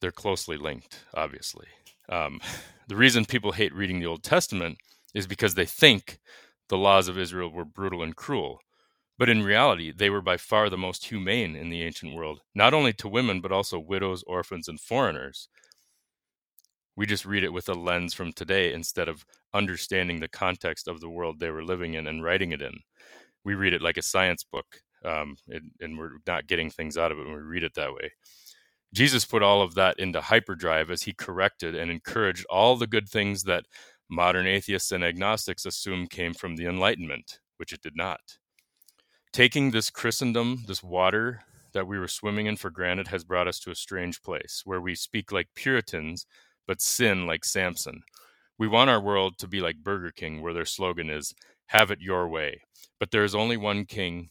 They're 0.00 0.10
closely 0.10 0.56
linked, 0.56 1.04
obviously. 1.14 1.66
Um, 2.08 2.40
the 2.88 2.96
reason 2.96 3.24
people 3.26 3.52
hate 3.52 3.74
reading 3.74 4.00
the 4.00 4.06
Old 4.06 4.22
Testament 4.22 4.78
is 5.14 5.26
because 5.26 5.54
they 5.54 5.66
think 5.66 6.18
the 6.68 6.78
laws 6.78 7.08
of 7.08 7.18
Israel 7.18 7.50
were 7.50 7.64
brutal 7.64 8.02
and 8.02 8.16
cruel. 8.16 8.60
But 9.18 9.28
in 9.28 9.42
reality, 9.42 9.92
they 9.94 10.10
were 10.10 10.22
by 10.22 10.36
far 10.36 10.68
the 10.68 10.78
most 10.78 11.06
humane 11.06 11.54
in 11.54 11.70
the 11.70 11.82
ancient 11.82 12.14
world, 12.14 12.40
not 12.54 12.74
only 12.74 12.92
to 12.94 13.08
women, 13.08 13.40
but 13.40 13.52
also 13.52 13.78
widows, 13.78 14.24
orphans, 14.26 14.68
and 14.68 14.80
foreigners. 14.80 15.48
We 16.96 17.06
just 17.06 17.24
read 17.24 17.44
it 17.44 17.52
with 17.52 17.68
a 17.68 17.74
lens 17.74 18.14
from 18.14 18.32
today 18.32 18.72
instead 18.72 19.08
of 19.08 19.24
understanding 19.54 20.20
the 20.20 20.28
context 20.28 20.88
of 20.88 21.00
the 21.00 21.08
world 21.08 21.38
they 21.38 21.50
were 21.50 21.64
living 21.64 21.94
in 21.94 22.06
and 22.06 22.22
writing 22.22 22.52
it 22.52 22.62
in. 22.62 22.74
We 23.44 23.54
read 23.54 23.72
it 23.74 23.82
like 23.82 23.96
a 23.96 24.02
science 24.02 24.44
book, 24.44 24.66
um, 25.04 25.36
and, 25.48 25.70
and 25.80 25.98
we're 25.98 26.18
not 26.26 26.46
getting 26.46 26.70
things 26.70 26.98
out 26.98 27.12
of 27.12 27.18
it 27.18 27.26
when 27.26 27.34
we 27.34 27.42
read 27.42 27.64
it 27.64 27.74
that 27.74 27.92
way. 27.92 28.12
Jesus 28.92 29.24
put 29.24 29.42
all 29.42 29.62
of 29.62 29.74
that 29.74 29.98
into 29.98 30.20
hyperdrive 30.20 30.90
as 30.90 31.02
he 31.02 31.14
corrected 31.14 31.74
and 31.74 31.90
encouraged 31.90 32.44
all 32.50 32.76
the 32.76 32.86
good 32.86 33.08
things 33.08 33.44
that 33.44 33.64
modern 34.12 34.46
atheists 34.46 34.92
and 34.92 35.02
agnostics 35.02 35.64
assume 35.64 36.06
came 36.06 36.34
from 36.34 36.56
the 36.56 36.66
Enlightenment, 36.66 37.40
which 37.56 37.72
it 37.72 37.80
did 37.80 37.96
not. 37.96 38.20
Taking 39.32 39.70
this 39.70 39.88
Christendom, 39.88 40.64
this 40.66 40.82
water 40.82 41.40
that 41.72 41.86
we 41.86 41.98
were 41.98 42.08
swimming 42.08 42.44
in 42.46 42.56
for 42.56 42.70
granted, 42.70 43.08
has 43.08 43.24
brought 43.24 43.48
us 43.48 43.58
to 43.60 43.70
a 43.70 43.74
strange 43.74 44.20
place 44.22 44.62
where 44.66 44.80
we 44.80 44.94
speak 44.94 45.32
like 45.32 45.48
Puritans 45.54 46.26
but 46.66 46.82
sin 46.82 47.26
like 47.26 47.44
Samson. 47.44 48.02
We 48.58 48.68
want 48.68 48.90
our 48.90 49.00
world 49.00 49.38
to 49.38 49.48
be 49.48 49.60
like 49.60 49.82
Burger 49.82 50.12
King, 50.14 50.42
where 50.42 50.52
their 50.52 50.66
slogan 50.66 51.08
is, 51.08 51.34
Have 51.66 51.90
it 51.90 52.00
your 52.00 52.28
way. 52.28 52.60
But 53.00 53.10
there 53.10 53.24
is 53.24 53.34
only 53.34 53.56
one 53.56 53.86
king, 53.86 54.28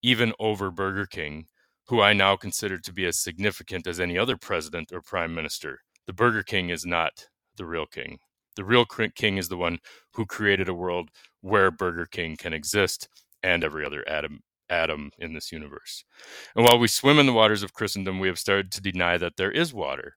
even 0.00 0.32
over 0.38 0.70
Burger 0.70 1.06
King, 1.06 1.46
who 1.88 2.00
I 2.00 2.12
now 2.12 2.36
consider 2.36 2.78
to 2.78 2.92
be 2.92 3.04
as 3.06 3.18
significant 3.18 3.86
as 3.86 3.98
any 3.98 4.16
other 4.16 4.36
president 4.36 4.92
or 4.92 5.02
prime 5.02 5.34
minister. 5.34 5.80
The 6.06 6.12
Burger 6.12 6.44
King 6.44 6.70
is 6.70 6.86
not 6.86 7.26
the 7.56 7.66
real 7.66 7.86
king. 7.86 8.20
The 8.58 8.64
real 8.64 8.84
king 8.84 9.36
is 9.36 9.48
the 9.48 9.56
one 9.56 9.78
who 10.14 10.26
created 10.26 10.68
a 10.68 10.74
world 10.74 11.10
where 11.42 11.70
Burger 11.70 12.06
King 12.06 12.36
can 12.36 12.52
exist 12.52 13.08
and 13.40 13.62
every 13.62 13.86
other 13.86 14.02
atom 14.08 14.40
atom 14.68 15.12
in 15.16 15.32
this 15.32 15.52
universe. 15.52 16.02
And 16.56 16.64
while 16.64 16.76
we 16.76 16.88
swim 16.88 17.20
in 17.20 17.26
the 17.26 17.32
waters 17.32 17.62
of 17.62 17.72
Christendom, 17.72 18.18
we 18.18 18.26
have 18.26 18.36
started 18.36 18.72
to 18.72 18.80
deny 18.80 19.16
that 19.16 19.36
there 19.36 19.52
is 19.52 19.72
water. 19.72 20.16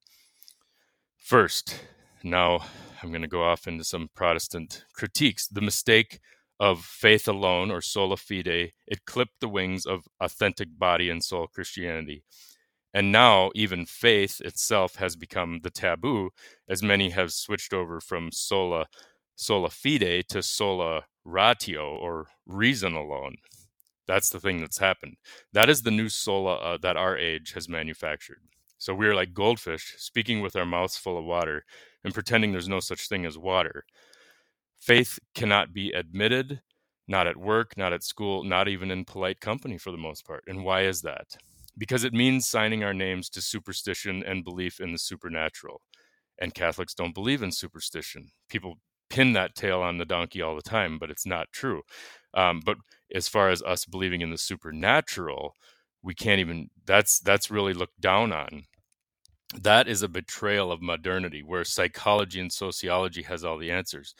First, 1.17 1.85
now 2.23 2.65
I'm 3.03 3.09
going 3.09 3.21
to 3.21 3.27
go 3.27 3.43
off 3.43 3.67
into 3.67 3.83
some 3.83 4.09
Protestant 4.15 4.85
critiques. 4.91 5.47
The 5.47 5.61
mistake 5.61 6.19
of 6.59 6.83
faith 6.83 7.27
alone 7.27 7.69
or 7.69 7.79
sola 7.79 8.17
fide, 8.17 8.71
it 8.87 9.05
clipped 9.05 9.39
the 9.39 9.49
wings 9.49 9.85
of 9.85 10.07
authentic 10.19 10.79
body 10.79 11.11
and 11.11 11.23
soul 11.23 11.45
Christianity. 11.45 12.23
And 12.93 13.11
now, 13.11 13.51
even 13.55 13.85
faith 13.85 14.41
itself 14.41 14.95
has 14.95 15.15
become 15.15 15.59
the 15.63 15.69
taboo, 15.69 16.31
as 16.69 16.83
many 16.83 17.09
have 17.11 17.31
switched 17.33 17.73
over 17.73 18.01
from 18.01 18.31
sola, 18.31 18.87
sola 19.35 19.69
fide 19.69 20.25
to 20.29 20.43
sola 20.43 21.05
ratio 21.23 21.95
or 21.97 22.27
reason 22.45 22.93
alone. 22.93 23.37
That's 24.07 24.29
the 24.29 24.39
thing 24.39 24.59
that's 24.59 24.79
happened. 24.79 25.17
That 25.53 25.69
is 25.69 25.83
the 25.83 25.91
new 25.91 26.09
sola 26.09 26.55
uh, 26.55 26.77
that 26.79 26.97
our 26.97 27.17
age 27.17 27.53
has 27.53 27.69
manufactured. 27.69 28.41
So 28.77 28.93
we 28.93 29.07
are 29.07 29.15
like 29.15 29.33
goldfish, 29.33 29.95
speaking 29.97 30.41
with 30.41 30.55
our 30.55 30.65
mouths 30.65 30.97
full 30.97 31.17
of 31.17 31.25
water 31.25 31.63
and 32.03 32.13
pretending 32.13 32.51
there's 32.51 32.67
no 32.69 32.79
such 32.79 33.07
thing 33.07 33.25
as 33.25 33.37
water. 33.37 33.85
Faith 34.79 35.19
cannot 35.35 35.73
be 35.73 35.91
admitted, 35.91 36.61
not 37.07 37.27
at 37.27 37.37
work, 37.37 37.77
not 37.77 37.93
at 37.93 38.03
school, 38.03 38.43
not 38.43 38.67
even 38.67 38.91
in 38.91 39.05
polite 39.05 39.39
company 39.39 39.77
for 39.77 39.91
the 39.91 39.97
most 39.97 40.25
part. 40.25 40.43
And 40.47 40.65
why 40.65 40.83
is 40.83 41.01
that? 41.03 41.37
Because 41.77 42.03
it 42.03 42.13
means 42.13 42.47
signing 42.47 42.83
our 42.83 42.93
names 42.93 43.29
to 43.29 43.41
superstition 43.41 44.23
and 44.25 44.43
belief 44.43 44.79
in 44.79 44.91
the 44.91 44.99
supernatural. 44.99 45.81
And 46.39 46.53
Catholics 46.53 46.93
don't 46.93 47.13
believe 47.13 47.41
in 47.41 47.51
superstition. 47.51 48.31
People 48.49 48.75
pin 49.09 49.33
that 49.33 49.55
tail 49.55 49.81
on 49.81 49.97
the 49.97 50.05
donkey 50.05 50.41
all 50.41 50.55
the 50.55 50.61
time, 50.61 50.97
but 50.99 51.09
it's 51.09 51.25
not 51.25 51.51
true. 51.51 51.81
Um, 52.33 52.61
but 52.65 52.77
as 53.13 53.27
far 53.27 53.49
as 53.49 53.61
us 53.63 53.85
believing 53.85 54.21
in 54.21 54.31
the 54.31 54.37
supernatural, 54.37 55.55
we 56.03 56.13
can't 56.15 56.39
even 56.39 56.69
that's 56.85 57.19
that's 57.19 57.51
really 57.51 57.73
looked 57.73 57.99
down 58.01 58.33
on 58.33 58.63
that 59.59 59.87
is 59.87 60.01
a 60.01 60.07
betrayal 60.07 60.71
of 60.71 60.81
modernity 60.81 61.43
where 61.43 61.63
psychology 61.63 62.39
and 62.39 62.51
sociology 62.51 63.23
has 63.23 63.43
all 63.43 63.57
the 63.57 63.71
answers 63.71 64.15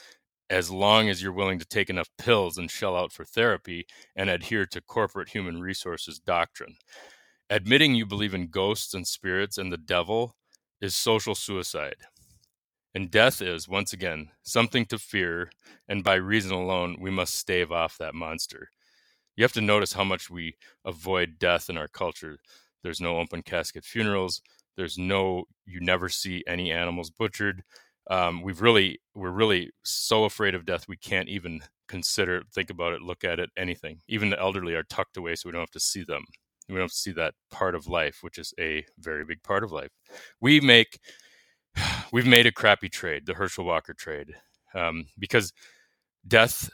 as 0.49 0.69
long 0.69 1.07
as 1.07 1.23
you're 1.23 1.31
willing 1.31 1.59
to 1.59 1.65
take 1.65 1.89
enough 1.89 2.09
pills 2.17 2.57
and 2.57 2.69
shell 2.69 2.97
out 2.97 3.13
for 3.13 3.23
therapy 3.23 3.85
and 4.17 4.29
adhere 4.29 4.65
to 4.65 4.81
corporate 4.81 5.29
human 5.29 5.61
resources 5.61 6.19
doctrine 6.19 6.75
admitting 7.51 7.93
you 7.93 8.07
believe 8.07 8.33
in 8.33 8.47
ghosts 8.47 8.95
and 8.95 9.07
spirits 9.07 9.59
and 9.59 9.71
the 9.71 9.77
devil 9.77 10.35
is 10.81 10.95
social 10.95 11.35
suicide 11.35 11.97
and 12.95 13.11
death 13.11 13.41
is 13.43 13.69
once 13.69 13.93
again 13.93 14.29
something 14.41 14.85
to 14.85 14.97
fear 14.97 15.51
and 15.87 16.03
by 16.03 16.15
reason 16.15 16.51
alone 16.51 16.97
we 16.99 17.11
must 17.11 17.35
stave 17.35 17.71
off 17.71 17.99
that 17.99 18.15
monster 18.15 18.69
you 19.35 19.43
have 19.43 19.53
to 19.53 19.61
notice 19.61 19.93
how 19.93 20.03
much 20.03 20.31
we 20.31 20.55
avoid 20.85 21.37
death 21.37 21.69
in 21.69 21.77
our 21.77 21.87
culture 21.87 22.39
there's 22.83 22.99
no 23.01 23.19
open 23.19 23.43
casket 23.43 23.85
funerals 23.85 24.41
there's 24.77 24.97
no, 24.97 25.43
you 25.65 25.79
never 25.79 26.09
see 26.09 26.43
any 26.47 26.71
animals 26.71 27.11
butchered. 27.11 27.63
Um, 28.09 28.41
we've 28.41 28.61
really, 28.61 28.99
we're 29.13 29.31
really 29.31 29.71
so 29.83 30.23
afraid 30.23 30.55
of 30.55 30.65
death 30.65 30.87
we 30.87 30.97
can't 30.97 31.29
even 31.29 31.61
consider, 31.87 32.43
think 32.53 32.69
about 32.69 32.93
it, 32.93 33.01
look 33.01 33.23
at 33.23 33.39
it, 33.39 33.49
anything. 33.57 33.99
Even 34.07 34.29
the 34.29 34.39
elderly 34.39 34.73
are 34.73 34.83
tucked 34.83 35.17
away 35.17 35.35
so 35.35 35.47
we 35.47 35.51
don't 35.51 35.61
have 35.61 35.71
to 35.71 35.79
see 35.79 36.03
them. 36.03 36.23
We 36.71 36.79
don't 36.79 36.91
see 36.91 37.11
that 37.13 37.33
part 37.51 37.75
of 37.75 37.87
life, 37.87 38.19
which 38.21 38.37
is 38.37 38.53
a 38.59 38.85
very 38.97 39.25
big 39.25 39.43
part 39.43 39.63
of 39.63 39.71
life. 39.71 39.91
We 40.39 40.61
make, 40.61 40.99
we've 42.13 42.27
made 42.27 42.45
a 42.45 42.51
crappy 42.51 42.89
trade, 42.89 43.25
the 43.25 43.33
Herschel 43.33 43.65
Walker 43.65 43.93
trade, 43.93 44.33
um, 44.73 45.05
because 45.19 45.51
death 46.27 46.69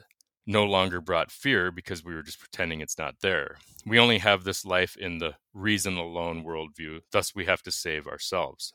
no 0.45 0.63
longer 0.63 1.01
brought 1.01 1.31
fear 1.31 1.71
because 1.71 2.03
we 2.03 2.15
were 2.15 2.23
just 2.23 2.39
pretending 2.39 2.79
it's 2.79 2.97
not 2.97 3.15
there. 3.21 3.57
We 3.86 3.99
only 3.99 4.19
have 4.19 4.43
this 4.43 4.65
life 4.65 4.95
in 4.95 5.17
the 5.17 5.33
reason 5.53 5.97
alone 5.97 6.45
worldview, 6.45 7.01
thus, 7.12 7.36
we 7.36 7.45
have 7.45 7.62
to 7.63 7.71
save 7.71 8.07
ourselves. 8.07 8.71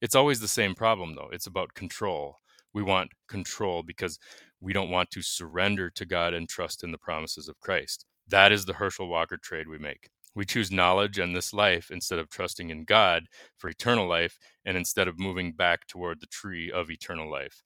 It's 0.00 0.16
always 0.16 0.40
the 0.40 0.48
same 0.48 0.74
problem, 0.74 1.14
though. 1.14 1.28
It's 1.32 1.46
about 1.46 1.74
control. 1.74 2.38
We 2.74 2.82
want 2.82 3.12
control 3.28 3.84
because 3.84 4.18
we 4.60 4.72
don't 4.72 4.90
want 4.90 5.10
to 5.10 5.22
surrender 5.22 5.90
to 5.90 6.04
God 6.04 6.34
and 6.34 6.48
trust 6.48 6.82
in 6.82 6.90
the 6.90 6.98
promises 6.98 7.48
of 7.48 7.60
Christ. 7.60 8.04
That 8.26 8.50
is 8.50 8.64
the 8.64 8.74
Herschel 8.74 9.08
Walker 9.08 9.36
trade 9.36 9.68
we 9.68 9.78
make. 9.78 10.08
We 10.34 10.44
choose 10.44 10.70
knowledge 10.70 11.18
and 11.18 11.36
this 11.36 11.52
life 11.52 11.90
instead 11.90 12.18
of 12.18 12.30
trusting 12.30 12.70
in 12.70 12.84
God 12.84 13.24
for 13.56 13.68
eternal 13.68 14.08
life 14.08 14.38
and 14.64 14.76
instead 14.76 15.08
of 15.08 15.18
moving 15.18 15.52
back 15.52 15.86
toward 15.86 16.20
the 16.20 16.26
tree 16.26 16.70
of 16.70 16.90
eternal 16.90 17.30
life. 17.30 17.62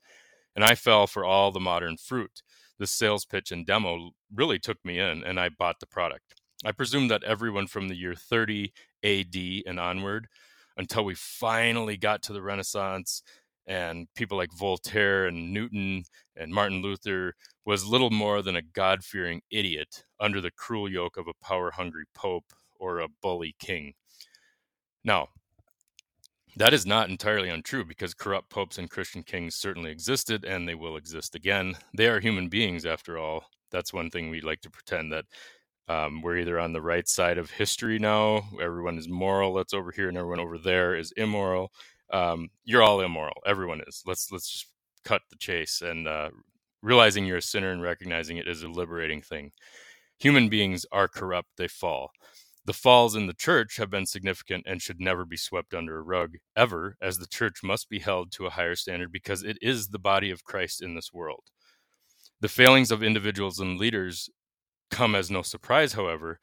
And 0.55 0.65
I 0.65 0.75
fell 0.75 1.07
for 1.07 1.25
all 1.25 1.53
the 1.53 1.61
modern 1.61 1.97
fruit 1.97 2.43
the 2.79 2.87
sales 2.87 3.25
pitch 3.25 3.51
and 3.51 3.67
demo 3.67 4.11
really 4.35 4.59
took 4.59 4.79
me 4.85 4.99
in 4.99 5.25
and 5.25 5.41
I 5.41 5.49
bought 5.49 5.81
the 5.81 5.87
product. 5.87 6.35
I 6.65 6.73
presume 6.73 7.09
that 7.09 7.25
everyone 7.25 7.67
from 7.67 7.89
the 7.89 7.97
year 7.97 8.15
30 8.15 8.73
AD 9.05 9.37
and 9.67 9.79
onward 9.79 10.29
until 10.77 11.05
we 11.05 11.15
finally 11.15 11.97
got 11.97 12.23
to 12.25 12.33
the 12.33 12.43
Renaissance 12.43 13.23
and 13.67 14.07
people 14.15 14.37
like 14.37 14.53
Voltaire 14.53 15.27
and 15.27 15.53
Newton 15.53 16.05
and 16.37 16.53
Martin 16.53 16.83
Luther 16.83 17.35
was 17.65 17.87
little 17.87 18.11
more 18.11 18.43
than 18.43 18.57
a 18.57 18.63
God 18.63 19.03
fearing 19.05 19.41
idiot 19.51 20.05
under 20.21 20.41
the 20.41 20.53
cruel 20.53 20.91
yoke 20.91 21.17
of 21.17 21.27
a 21.27 21.45
power 21.45 21.71
hungry 21.71 22.05
pope 22.15 22.53
or 22.79 23.01
a 23.01 23.09
bully 23.23 23.55
king. 23.59 23.95
Now, 25.05 25.29
that 26.57 26.73
is 26.73 26.87
not 26.87 27.11
entirely 27.11 27.51
untrue 27.51 27.85
because 27.85 28.15
corrupt 28.15 28.49
popes 28.51 28.79
and 28.79 28.89
Christian 28.91 29.23
kings 29.23 29.55
certainly 29.55 29.91
existed 29.91 30.45
and 30.45 30.67
they 30.67 30.75
will 30.75 30.97
exist 30.97 31.35
again. 31.35 31.77
They 31.95 32.07
are 32.07 32.21
human 32.21 32.49
beings, 32.49 32.87
after 32.87 33.19
all. 33.19 33.45
That's 33.71 33.93
one 33.93 34.11
thing 34.11 34.31
we 34.31 34.41
like 34.41 34.63
to 34.63 34.71
pretend 34.71 35.13
that 35.13 35.27
um, 35.89 36.23
we're 36.23 36.39
either 36.39 36.59
on 36.59 36.73
the 36.73 36.81
right 36.81 37.07
side 37.07 37.39
of 37.39 37.51
history 37.51 37.99
now, 37.99 38.43
everyone 38.61 38.99
is 38.99 39.09
moral, 39.09 39.55
that's 39.55 39.75
over 39.75 39.93
here, 39.93 40.09
and 40.09 40.17
everyone 40.17 40.41
over 40.41 40.59
there 40.59 40.97
is 40.97 41.13
immoral. 41.13 41.71
Um, 42.12 42.51
you're 42.64 42.83
all 42.83 43.01
immoral. 43.01 43.42
Everyone 43.47 43.81
is. 43.87 44.03
Let's 44.07 44.31
let's 44.31 44.51
just 44.51 44.66
cut 45.05 45.23
the 45.31 45.37
chase 45.37 45.83
and 45.83 46.09
uh, 46.09 46.31
realizing 46.83 47.27
you're 47.27 47.38
a 47.38 47.42
sinner 47.42 47.71
and 47.71 47.83
recognizing 47.83 48.37
it 48.37 48.49
is 48.49 48.62
a 48.62 48.69
liberating 48.69 49.23
thing. 49.23 49.53
Human 50.19 50.49
beings 50.49 50.87
are 50.92 51.09
corrupt; 51.09 51.49
they 51.57 51.69
fall. 51.69 52.11
The 52.66 52.73
falls 52.73 53.14
in 53.14 53.29
the 53.29 53.33
church 53.33 53.77
have 53.77 53.90
been 53.90 54.07
significant 54.07 54.64
and 54.66 54.83
should 54.83 55.01
never 55.01 55.25
be 55.25 55.37
swept 55.37 55.73
under 55.73 55.99
a 55.99 56.03
rug, 56.03 56.35
ever, 56.57 56.97
as 57.01 57.19
the 57.19 57.29
church 57.29 57.59
must 57.62 57.88
be 57.88 58.01
held 58.01 58.33
to 58.33 58.47
a 58.47 58.51
higher 58.51 58.75
standard 58.75 59.12
because 59.12 59.45
it 59.45 59.57
is 59.62 59.88
the 59.88 60.01
body 60.01 60.31
of 60.33 60.42
Christ 60.42 60.83
in 60.83 60.97
this 60.97 61.12
world. 61.12 61.45
The 62.40 62.49
failings 62.49 62.90
of 62.90 63.05
individuals 63.05 63.61
and 63.61 63.79
leaders 63.79 64.29
come 64.90 65.14
as 65.14 65.31
no 65.31 65.42
surprise, 65.42 65.92
however, 65.92 66.40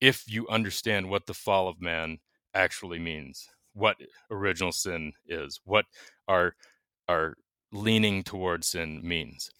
if 0.00 0.24
you 0.28 0.46
understand 0.48 1.10
what 1.10 1.26
the 1.26 1.34
fall 1.34 1.66
of 1.68 1.80
man 1.80 2.18
actually 2.54 3.00
means, 3.00 3.48
what 3.74 3.96
original 4.30 4.72
sin 4.72 5.12
is, 5.26 5.60
what 5.64 5.84
our, 6.28 6.54
our 7.08 7.34
leaning 7.72 8.22
towards 8.22 8.68
sin 8.68 9.00
means. 9.02 9.50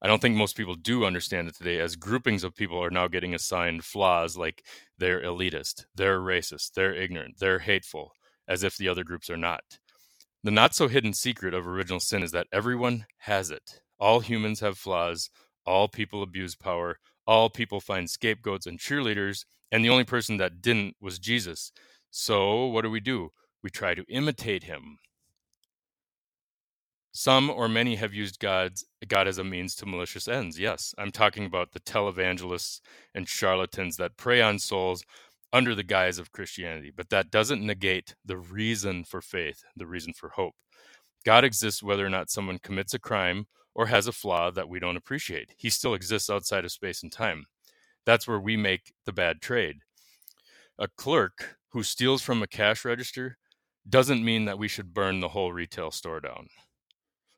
I 0.00 0.06
don't 0.06 0.22
think 0.22 0.36
most 0.36 0.56
people 0.56 0.76
do 0.76 1.04
understand 1.04 1.48
it 1.48 1.56
today, 1.56 1.80
as 1.80 1.96
groupings 1.96 2.44
of 2.44 2.54
people 2.54 2.82
are 2.82 2.90
now 2.90 3.08
getting 3.08 3.34
assigned 3.34 3.84
flaws 3.84 4.36
like 4.36 4.64
they're 4.96 5.22
elitist, 5.22 5.86
they're 5.94 6.20
racist, 6.20 6.72
they're 6.74 6.94
ignorant, 6.94 7.38
they're 7.40 7.58
hateful, 7.58 8.12
as 8.46 8.62
if 8.62 8.76
the 8.76 8.88
other 8.88 9.02
groups 9.02 9.28
are 9.28 9.36
not. 9.36 9.64
The 10.44 10.52
not 10.52 10.72
so 10.74 10.86
hidden 10.86 11.14
secret 11.14 11.52
of 11.52 11.66
original 11.66 11.98
sin 11.98 12.22
is 12.22 12.30
that 12.30 12.46
everyone 12.52 13.06
has 13.18 13.50
it. 13.50 13.80
All 13.98 14.20
humans 14.20 14.60
have 14.60 14.78
flaws, 14.78 15.30
all 15.66 15.88
people 15.88 16.22
abuse 16.22 16.54
power, 16.54 16.98
all 17.26 17.50
people 17.50 17.80
find 17.80 18.08
scapegoats 18.08 18.66
and 18.66 18.78
cheerleaders, 18.78 19.44
and 19.72 19.84
the 19.84 19.90
only 19.90 20.04
person 20.04 20.36
that 20.36 20.62
didn't 20.62 20.94
was 21.00 21.18
Jesus. 21.18 21.72
So, 22.10 22.66
what 22.66 22.82
do 22.82 22.90
we 22.90 23.00
do? 23.00 23.32
We 23.68 23.72
try 23.72 23.92
to 23.92 24.04
imitate 24.08 24.62
him. 24.62 24.96
Some 27.12 27.50
or 27.50 27.68
many 27.68 27.96
have 27.96 28.14
used 28.14 28.40
God's, 28.40 28.82
God 29.06 29.28
as 29.28 29.36
a 29.36 29.44
means 29.44 29.74
to 29.74 29.84
malicious 29.84 30.26
ends. 30.26 30.58
Yes, 30.58 30.94
I'm 30.96 31.10
talking 31.10 31.44
about 31.44 31.72
the 31.72 31.80
televangelists 31.80 32.80
and 33.14 33.28
charlatans 33.28 33.98
that 33.98 34.16
prey 34.16 34.40
on 34.40 34.58
souls 34.58 35.04
under 35.52 35.74
the 35.74 35.82
guise 35.82 36.18
of 36.18 36.32
Christianity, 36.32 36.90
but 36.96 37.10
that 37.10 37.30
doesn't 37.30 37.60
negate 37.60 38.14
the 38.24 38.38
reason 38.38 39.04
for 39.04 39.20
faith, 39.20 39.62
the 39.76 39.86
reason 39.86 40.14
for 40.14 40.30
hope. 40.30 40.54
God 41.26 41.44
exists 41.44 41.82
whether 41.82 42.06
or 42.06 42.10
not 42.10 42.30
someone 42.30 42.60
commits 42.60 42.94
a 42.94 42.98
crime 42.98 43.48
or 43.74 43.88
has 43.88 44.06
a 44.06 44.12
flaw 44.12 44.50
that 44.50 44.70
we 44.70 44.80
don't 44.80 44.96
appreciate. 44.96 45.52
He 45.58 45.68
still 45.68 45.92
exists 45.92 46.30
outside 46.30 46.64
of 46.64 46.72
space 46.72 47.02
and 47.02 47.12
time. 47.12 47.44
That's 48.06 48.26
where 48.26 48.40
we 48.40 48.56
make 48.56 48.94
the 49.04 49.12
bad 49.12 49.42
trade. 49.42 49.80
A 50.78 50.88
clerk 50.88 51.58
who 51.72 51.82
steals 51.82 52.22
from 52.22 52.42
a 52.42 52.46
cash 52.46 52.82
register 52.82 53.36
doesn't 53.88 54.24
mean 54.24 54.44
that 54.44 54.58
we 54.58 54.68
should 54.68 54.94
burn 54.94 55.20
the 55.20 55.28
whole 55.28 55.52
retail 55.52 55.90
store 55.90 56.20
down. 56.20 56.48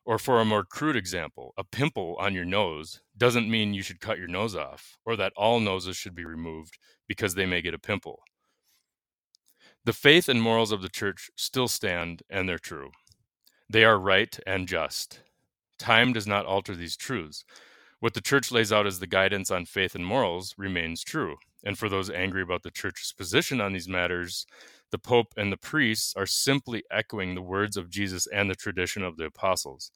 Or 0.04 0.18
for 0.18 0.40
a 0.40 0.44
more 0.44 0.64
crude 0.64 0.96
example, 0.96 1.54
a 1.56 1.64
pimple 1.64 2.16
on 2.18 2.34
your 2.34 2.44
nose 2.44 3.00
doesn't 3.16 3.50
mean 3.50 3.74
you 3.74 3.82
should 3.82 4.00
cut 4.00 4.18
your 4.18 4.26
nose 4.26 4.56
off 4.56 4.96
or 5.04 5.14
that 5.16 5.32
all 5.36 5.60
noses 5.60 5.96
should 5.96 6.14
be 6.14 6.24
removed 6.24 6.78
because 7.06 7.34
they 7.34 7.46
may 7.46 7.62
get 7.62 7.74
a 7.74 7.78
pimple. 7.78 8.20
The 9.84 9.92
faith 9.92 10.28
and 10.28 10.42
morals 10.42 10.72
of 10.72 10.82
the 10.82 10.88
church 10.88 11.30
still 11.36 11.68
stand 11.68 12.22
and 12.28 12.48
they're 12.48 12.58
true. 12.58 12.90
They 13.68 13.84
are 13.84 13.98
right 13.98 14.38
and 14.46 14.66
just. 14.66 15.20
Time 15.78 16.12
does 16.12 16.26
not 16.26 16.44
alter 16.44 16.74
these 16.74 16.96
truths. 16.96 17.44
What 18.00 18.14
the 18.14 18.20
church 18.20 18.50
lays 18.50 18.72
out 18.72 18.86
as 18.86 18.98
the 18.98 19.06
guidance 19.06 19.50
on 19.50 19.66
faith 19.66 19.94
and 19.94 20.04
morals 20.04 20.54
remains 20.58 21.04
true. 21.04 21.36
And 21.64 21.78
for 21.78 21.88
those 21.88 22.10
angry 22.10 22.42
about 22.42 22.62
the 22.62 22.70
church's 22.70 23.12
position 23.12 23.60
on 23.60 23.72
these 23.72 23.88
matters, 23.88 24.46
the 24.90 24.98
Pope 24.98 25.28
and 25.36 25.52
the 25.52 25.56
priests 25.56 26.14
are 26.16 26.26
simply 26.26 26.82
echoing 26.90 27.34
the 27.34 27.42
words 27.42 27.76
of 27.76 27.90
Jesus 27.90 28.26
and 28.26 28.50
the 28.50 28.54
tradition 28.54 29.02
of 29.02 29.16
the 29.16 29.26
apostles. 29.26 29.90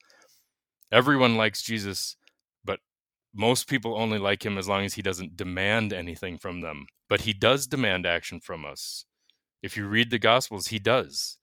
Everyone 0.92 1.37
likes 1.37 1.62
Jesus, 1.62 2.16
but 2.64 2.80
most 3.35 3.68
people 3.68 3.98
only 3.98 4.18
like 4.18 4.44
him 4.44 4.59
as 4.59 4.68
long 4.68 4.85
as 4.85 4.94
he 4.94 5.02
doesn't 5.02 5.37
demand 5.37 5.92
anything 5.92 6.38
from 6.38 6.61
them. 6.61 6.87
But 7.09 7.22
he 7.22 7.33
does 7.33 7.66
demand 7.66 8.07
action 8.07 8.40
from 8.40 8.64
us. 8.64 9.04
If 9.62 9.76
you 9.76 9.87
read 9.87 10.11
the 10.11 10.18
Gospels, 10.18 10.68
he 10.68 10.78
does. 10.78 11.38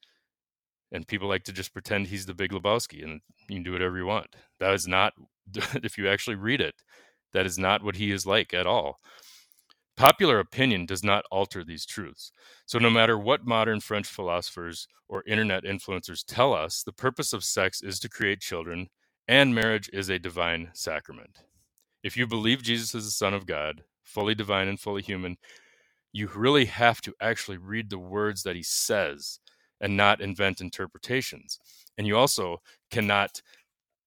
And 0.91 1.07
people 1.07 1.27
like 1.27 1.43
to 1.45 1.53
just 1.53 1.73
pretend 1.73 2.07
he's 2.07 2.25
the 2.25 2.33
big 2.33 2.51
Lebowski 2.51 3.03
and 3.03 3.21
you 3.49 3.55
can 3.57 3.63
do 3.63 3.71
whatever 3.71 3.97
you 3.97 4.05
want. 4.05 4.35
That 4.59 4.73
is 4.73 4.87
not, 4.87 5.13
if 5.55 5.97
you 5.97 6.07
actually 6.07 6.35
read 6.35 6.61
it, 6.61 6.75
that 7.33 7.45
is 7.45 7.57
not 7.57 7.83
what 7.83 7.95
he 7.95 8.11
is 8.11 8.25
like 8.25 8.53
at 8.53 8.67
all. 8.67 8.99
Popular 9.97 10.39
opinion 10.39 10.85
does 10.85 11.03
not 11.03 11.25
alter 11.31 11.63
these 11.63 11.85
truths. 11.85 12.31
So, 12.65 12.79
no 12.79 12.89
matter 12.89 13.17
what 13.17 13.45
modern 13.45 13.81
French 13.81 14.07
philosophers 14.07 14.87
or 15.09 15.23
internet 15.27 15.63
influencers 15.63 16.23
tell 16.25 16.53
us, 16.53 16.83
the 16.83 16.93
purpose 16.93 17.33
of 17.33 17.43
sex 17.43 17.81
is 17.81 17.99
to 17.99 18.09
create 18.09 18.39
children, 18.39 18.87
and 19.27 19.53
marriage 19.53 19.89
is 19.93 20.09
a 20.09 20.17
divine 20.17 20.69
sacrament. 20.73 21.39
If 22.03 22.17
you 22.17 22.25
believe 22.25 22.63
Jesus 22.63 22.95
is 22.95 23.05
the 23.05 23.11
Son 23.11 23.33
of 23.33 23.45
God, 23.45 23.83
fully 24.03 24.33
divine 24.33 24.67
and 24.67 24.79
fully 24.79 25.01
human, 25.01 25.37
you 26.13 26.27
really 26.33 26.65
have 26.65 27.01
to 27.01 27.13
actually 27.21 27.57
read 27.57 27.89
the 27.89 27.99
words 27.99 28.43
that 28.43 28.55
he 28.55 28.63
says 28.63 29.39
and 29.79 29.95
not 29.95 30.21
invent 30.21 30.61
interpretations. 30.61 31.59
And 31.97 32.07
you 32.07 32.17
also 32.17 32.61
cannot 32.89 33.41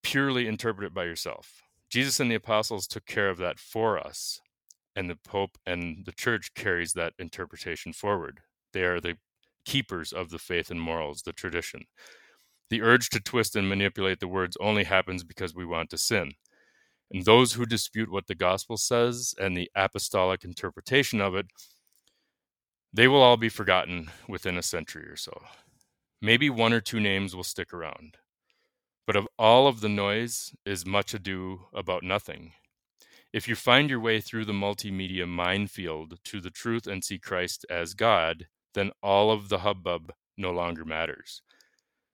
purely 0.02 0.46
interpret 0.46 0.86
it 0.86 0.94
by 0.94 1.04
yourself. 1.04 1.62
Jesus 1.88 2.20
and 2.20 2.30
the 2.30 2.36
apostles 2.36 2.86
took 2.86 3.06
care 3.06 3.28
of 3.28 3.38
that 3.38 3.58
for 3.58 3.98
us 3.98 4.40
and 4.96 5.10
the 5.10 5.16
Pope 5.16 5.58
and 5.66 6.04
the 6.06 6.12
Church 6.12 6.52
carries 6.54 6.92
that 6.92 7.14
interpretation 7.18 7.92
forward. 7.92 8.40
They 8.72 8.82
are 8.82 9.00
the 9.00 9.16
keepers 9.64 10.12
of 10.12 10.30
the 10.30 10.38
faith 10.38 10.70
and 10.70 10.80
morals, 10.80 11.22
the 11.22 11.32
tradition. 11.32 11.82
The 12.70 12.82
urge 12.82 13.10
to 13.10 13.20
twist 13.20 13.56
and 13.56 13.68
manipulate 13.68 14.20
the 14.20 14.28
words 14.28 14.56
only 14.60 14.84
happens 14.84 15.24
because 15.24 15.54
we 15.54 15.64
want 15.64 15.90
to 15.90 15.98
sin. 15.98 16.32
And 17.10 17.24
those 17.24 17.52
who 17.52 17.66
dispute 17.66 18.10
what 18.10 18.26
the 18.26 18.34
gospel 18.34 18.76
says 18.76 19.34
and 19.38 19.56
the 19.56 19.70
apostolic 19.76 20.44
interpretation 20.44 21.20
of 21.20 21.34
it, 21.34 21.46
they 22.92 23.08
will 23.08 23.22
all 23.22 23.36
be 23.36 23.48
forgotten 23.48 24.10
within 24.28 24.56
a 24.56 24.62
century 24.62 25.08
or 25.08 25.16
so. 25.16 25.42
Maybe 26.22 26.48
one 26.48 26.72
or 26.72 26.80
two 26.80 27.00
names 27.00 27.36
will 27.36 27.44
stick 27.44 27.72
around. 27.72 28.16
But 29.06 29.16
of 29.16 29.28
all 29.38 29.66
of 29.66 29.80
the 29.80 29.88
noise 29.88 30.54
is 30.64 30.86
much 30.86 31.12
ado 31.12 31.66
about 31.74 32.02
nothing. 32.02 32.52
If 33.34 33.48
you 33.48 33.56
find 33.56 33.90
your 33.90 33.98
way 33.98 34.20
through 34.20 34.44
the 34.44 34.52
multimedia 34.52 35.26
minefield 35.26 36.20
to 36.22 36.40
the 36.40 36.50
truth 36.50 36.86
and 36.86 37.02
see 37.02 37.18
Christ 37.18 37.66
as 37.68 37.94
God, 37.94 38.46
then 38.74 38.92
all 39.02 39.32
of 39.32 39.48
the 39.48 39.58
hubbub 39.58 40.12
no 40.38 40.52
longer 40.52 40.84
matters. 40.84 41.42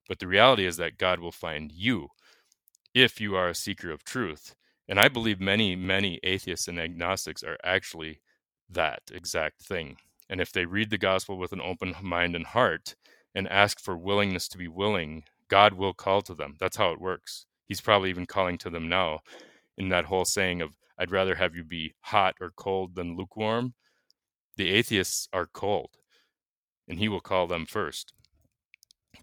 But 0.09 0.17
the 0.17 0.25
reality 0.25 0.65
is 0.65 0.77
that 0.77 0.97
God 0.97 1.19
will 1.19 1.31
find 1.31 1.71
you 1.71 2.07
if 2.95 3.21
you 3.21 3.35
are 3.35 3.49
a 3.49 3.53
seeker 3.53 3.91
of 3.91 4.03
truth. 4.03 4.55
And 4.89 4.99
I 4.99 5.09
believe 5.09 5.39
many, 5.39 5.75
many 5.75 6.19
atheists 6.23 6.67
and 6.67 6.79
agnostics 6.79 7.43
are 7.43 7.59
actually 7.63 8.21
that 8.67 9.03
exact 9.13 9.61
thing. 9.61 9.97
And 10.27 10.41
if 10.41 10.51
they 10.51 10.65
read 10.65 10.89
the 10.89 10.97
gospel 10.97 11.37
with 11.37 11.51
an 11.51 11.61
open 11.61 11.93
mind 12.01 12.35
and 12.35 12.47
heart 12.47 12.95
and 13.35 13.47
ask 13.47 13.79
for 13.79 13.95
willingness 13.95 14.47
to 14.47 14.57
be 14.57 14.67
willing, 14.67 15.25
God 15.49 15.73
will 15.73 15.93
call 15.93 16.23
to 16.23 16.33
them. 16.33 16.55
That's 16.59 16.77
how 16.77 16.89
it 16.93 16.99
works. 16.99 17.45
He's 17.67 17.79
probably 17.79 18.09
even 18.09 18.25
calling 18.25 18.57
to 18.57 18.71
them 18.71 18.89
now 18.89 19.19
in 19.77 19.89
that 19.89 20.05
whole 20.05 20.25
saying 20.25 20.63
of 20.63 20.80
I'd 21.01 21.09
rather 21.09 21.33
have 21.33 21.55
you 21.55 21.63
be 21.63 21.95
hot 22.01 22.35
or 22.39 22.51
cold 22.55 22.93
than 22.93 23.17
lukewarm. 23.17 23.73
The 24.55 24.69
atheists 24.69 25.27
are 25.33 25.47
cold, 25.47 25.97
and 26.87 26.99
he 26.99 27.09
will 27.09 27.21
call 27.21 27.47
them 27.47 27.65
first. 27.65 28.13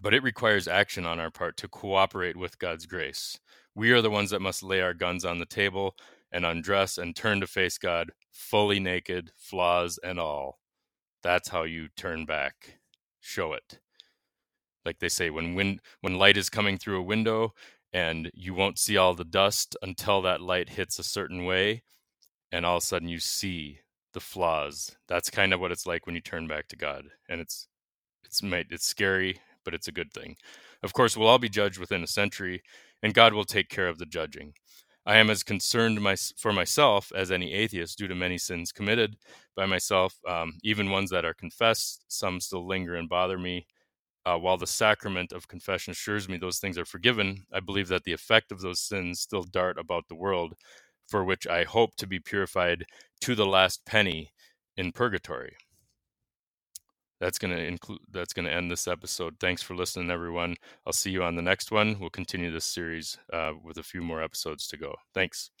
But 0.01 0.13
it 0.13 0.21
requires 0.21 0.67
action 0.67 1.05
on 1.05 1.21
our 1.21 1.31
part 1.31 1.55
to 1.55 1.69
cooperate 1.69 2.35
with 2.35 2.59
God's 2.59 2.85
grace. 2.85 3.39
We 3.75 3.93
are 3.93 4.01
the 4.01 4.09
ones 4.09 4.31
that 4.31 4.41
must 4.41 4.61
lay 4.61 4.81
our 4.81 4.93
guns 4.93 5.23
on 5.23 5.39
the 5.39 5.45
table 5.45 5.95
and 6.33 6.45
undress 6.45 6.97
and 6.97 7.15
turn 7.15 7.39
to 7.39 7.47
face 7.47 7.77
God 7.77 8.11
fully 8.29 8.81
naked, 8.81 9.31
flaws 9.37 9.97
and 10.03 10.19
all. 10.19 10.59
That's 11.23 11.47
how 11.47 11.63
you 11.63 11.87
turn 11.95 12.25
back. 12.25 12.79
Show 13.21 13.53
it. 13.53 13.79
Like 14.83 14.99
they 14.99 15.07
say, 15.09 15.29
when 15.29 15.55
wind, 15.55 15.79
when 16.01 16.17
light 16.17 16.35
is 16.35 16.49
coming 16.49 16.77
through 16.77 16.99
a 16.99 17.03
window, 17.03 17.53
and 17.93 18.29
you 18.33 18.53
won't 18.53 18.77
see 18.77 18.97
all 18.97 19.13
the 19.13 19.23
dust 19.23 19.75
until 19.81 20.21
that 20.21 20.41
light 20.41 20.69
hits 20.69 20.99
a 20.99 21.03
certain 21.03 21.45
way 21.45 21.83
and 22.51 22.65
all 22.65 22.77
of 22.77 22.83
a 22.83 22.85
sudden 22.85 23.07
you 23.07 23.19
see 23.19 23.79
the 24.13 24.19
flaws. 24.19 24.95
That's 25.07 25.29
kind 25.29 25.53
of 25.53 25.59
what 25.59 25.71
it's 25.71 25.85
like 25.85 26.05
when 26.05 26.15
you 26.15 26.21
turn 26.21 26.47
back 26.47 26.67
to 26.69 26.75
god 26.75 27.05
and 27.29 27.41
it's 27.41 27.67
it's 28.25 28.41
it's 28.43 28.85
scary 28.85 29.39
but 29.63 29.73
it's 29.73 29.87
a 29.87 29.93
good 29.93 30.13
thing. 30.13 30.35
Of 30.83 30.93
course 30.93 31.17
we'll 31.17 31.27
all 31.27 31.39
be 31.39 31.49
judged 31.49 31.79
within 31.79 32.03
a 32.03 32.07
century 32.07 32.61
and 33.01 33.13
god 33.13 33.33
will 33.33 33.45
take 33.45 33.69
care 33.69 33.87
of 33.87 33.97
the 33.97 34.05
judging. 34.05 34.53
I 35.05 35.17
am 35.17 35.29
as 35.29 35.43
concerned 35.43 36.01
my, 36.01 36.15
for 36.37 36.53
myself 36.53 37.11
as 37.15 37.31
any 37.31 37.53
atheist 37.53 37.97
due 37.97 38.07
to 38.07 38.15
many 38.15 38.37
sins 38.37 38.71
committed 38.71 39.15
by 39.55 39.65
myself 39.65 40.15
um, 40.27 40.59
even 40.63 40.91
ones 40.91 41.09
that 41.09 41.25
are 41.25 41.33
confessed. 41.33 42.03
Some 42.09 42.39
still 42.39 42.67
linger 42.67 42.95
and 42.95 43.09
bother 43.09 43.39
me 43.39 43.65
uh, 44.25 44.37
while 44.37 44.57
the 44.57 44.67
sacrament 44.67 45.31
of 45.31 45.47
confession 45.47 45.91
assures 45.91 46.29
me 46.29 46.37
those 46.37 46.59
things 46.59 46.77
are 46.77 46.85
forgiven, 46.85 47.45
I 47.53 47.59
believe 47.59 47.87
that 47.89 48.03
the 48.03 48.13
effect 48.13 48.51
of 48.51 48.61
those 48.61 48.81
sins 48.81 49.21
still 49.21 49.43
dart 49.43 49.77
about 49.79 50.07
the 50.07 50.15
world, 50.15 50.53
for 51.07 51.23
which 51.23 51.47
I 51.47 51.63
hope 51.63 51.95
to 51.97 52.07
be 52.07 52.19
purified 52.19 52.85
to 53.21 53.35
the 53.35 53.45
last 53.45 53.85
penny 53.85 54.31
in 54.77 54.91
purgatory. 54.91 55.55
That's 57.19 57.37
going 57.37 57.55
to 57.55 57.61
include 57.61 57.99
that's 58.11 58.33
going 58.33 58.45
to 58.45 58.53
end 58.53 58.71
this 58.71 58.87
episode. 58.87 59.35
Thanks 59.39 59.61
for 59.61 59.75
listening 59.75 60.09
everyone. 60.09 60.55
I'll 60.85 60.93
see 60.93 61.11
you 61.11 61.23
on 61.23 61.35
the 61.35 61.41
next 61.41 61.69
one. 61.71 61.99
We'll 61.99 62.09
continue 62.09 62.49
this 62.51 62.65
series 62.65 63.17
uh, 63.33 63.53
with 63.61 63.77
a 63.77 63.83
few 63.83 64.01
more 64.01 64.23
episodes 64.23 64.67
to 64.67 64.77
go. 64.77 64.95
Thanks. 65.13 65.51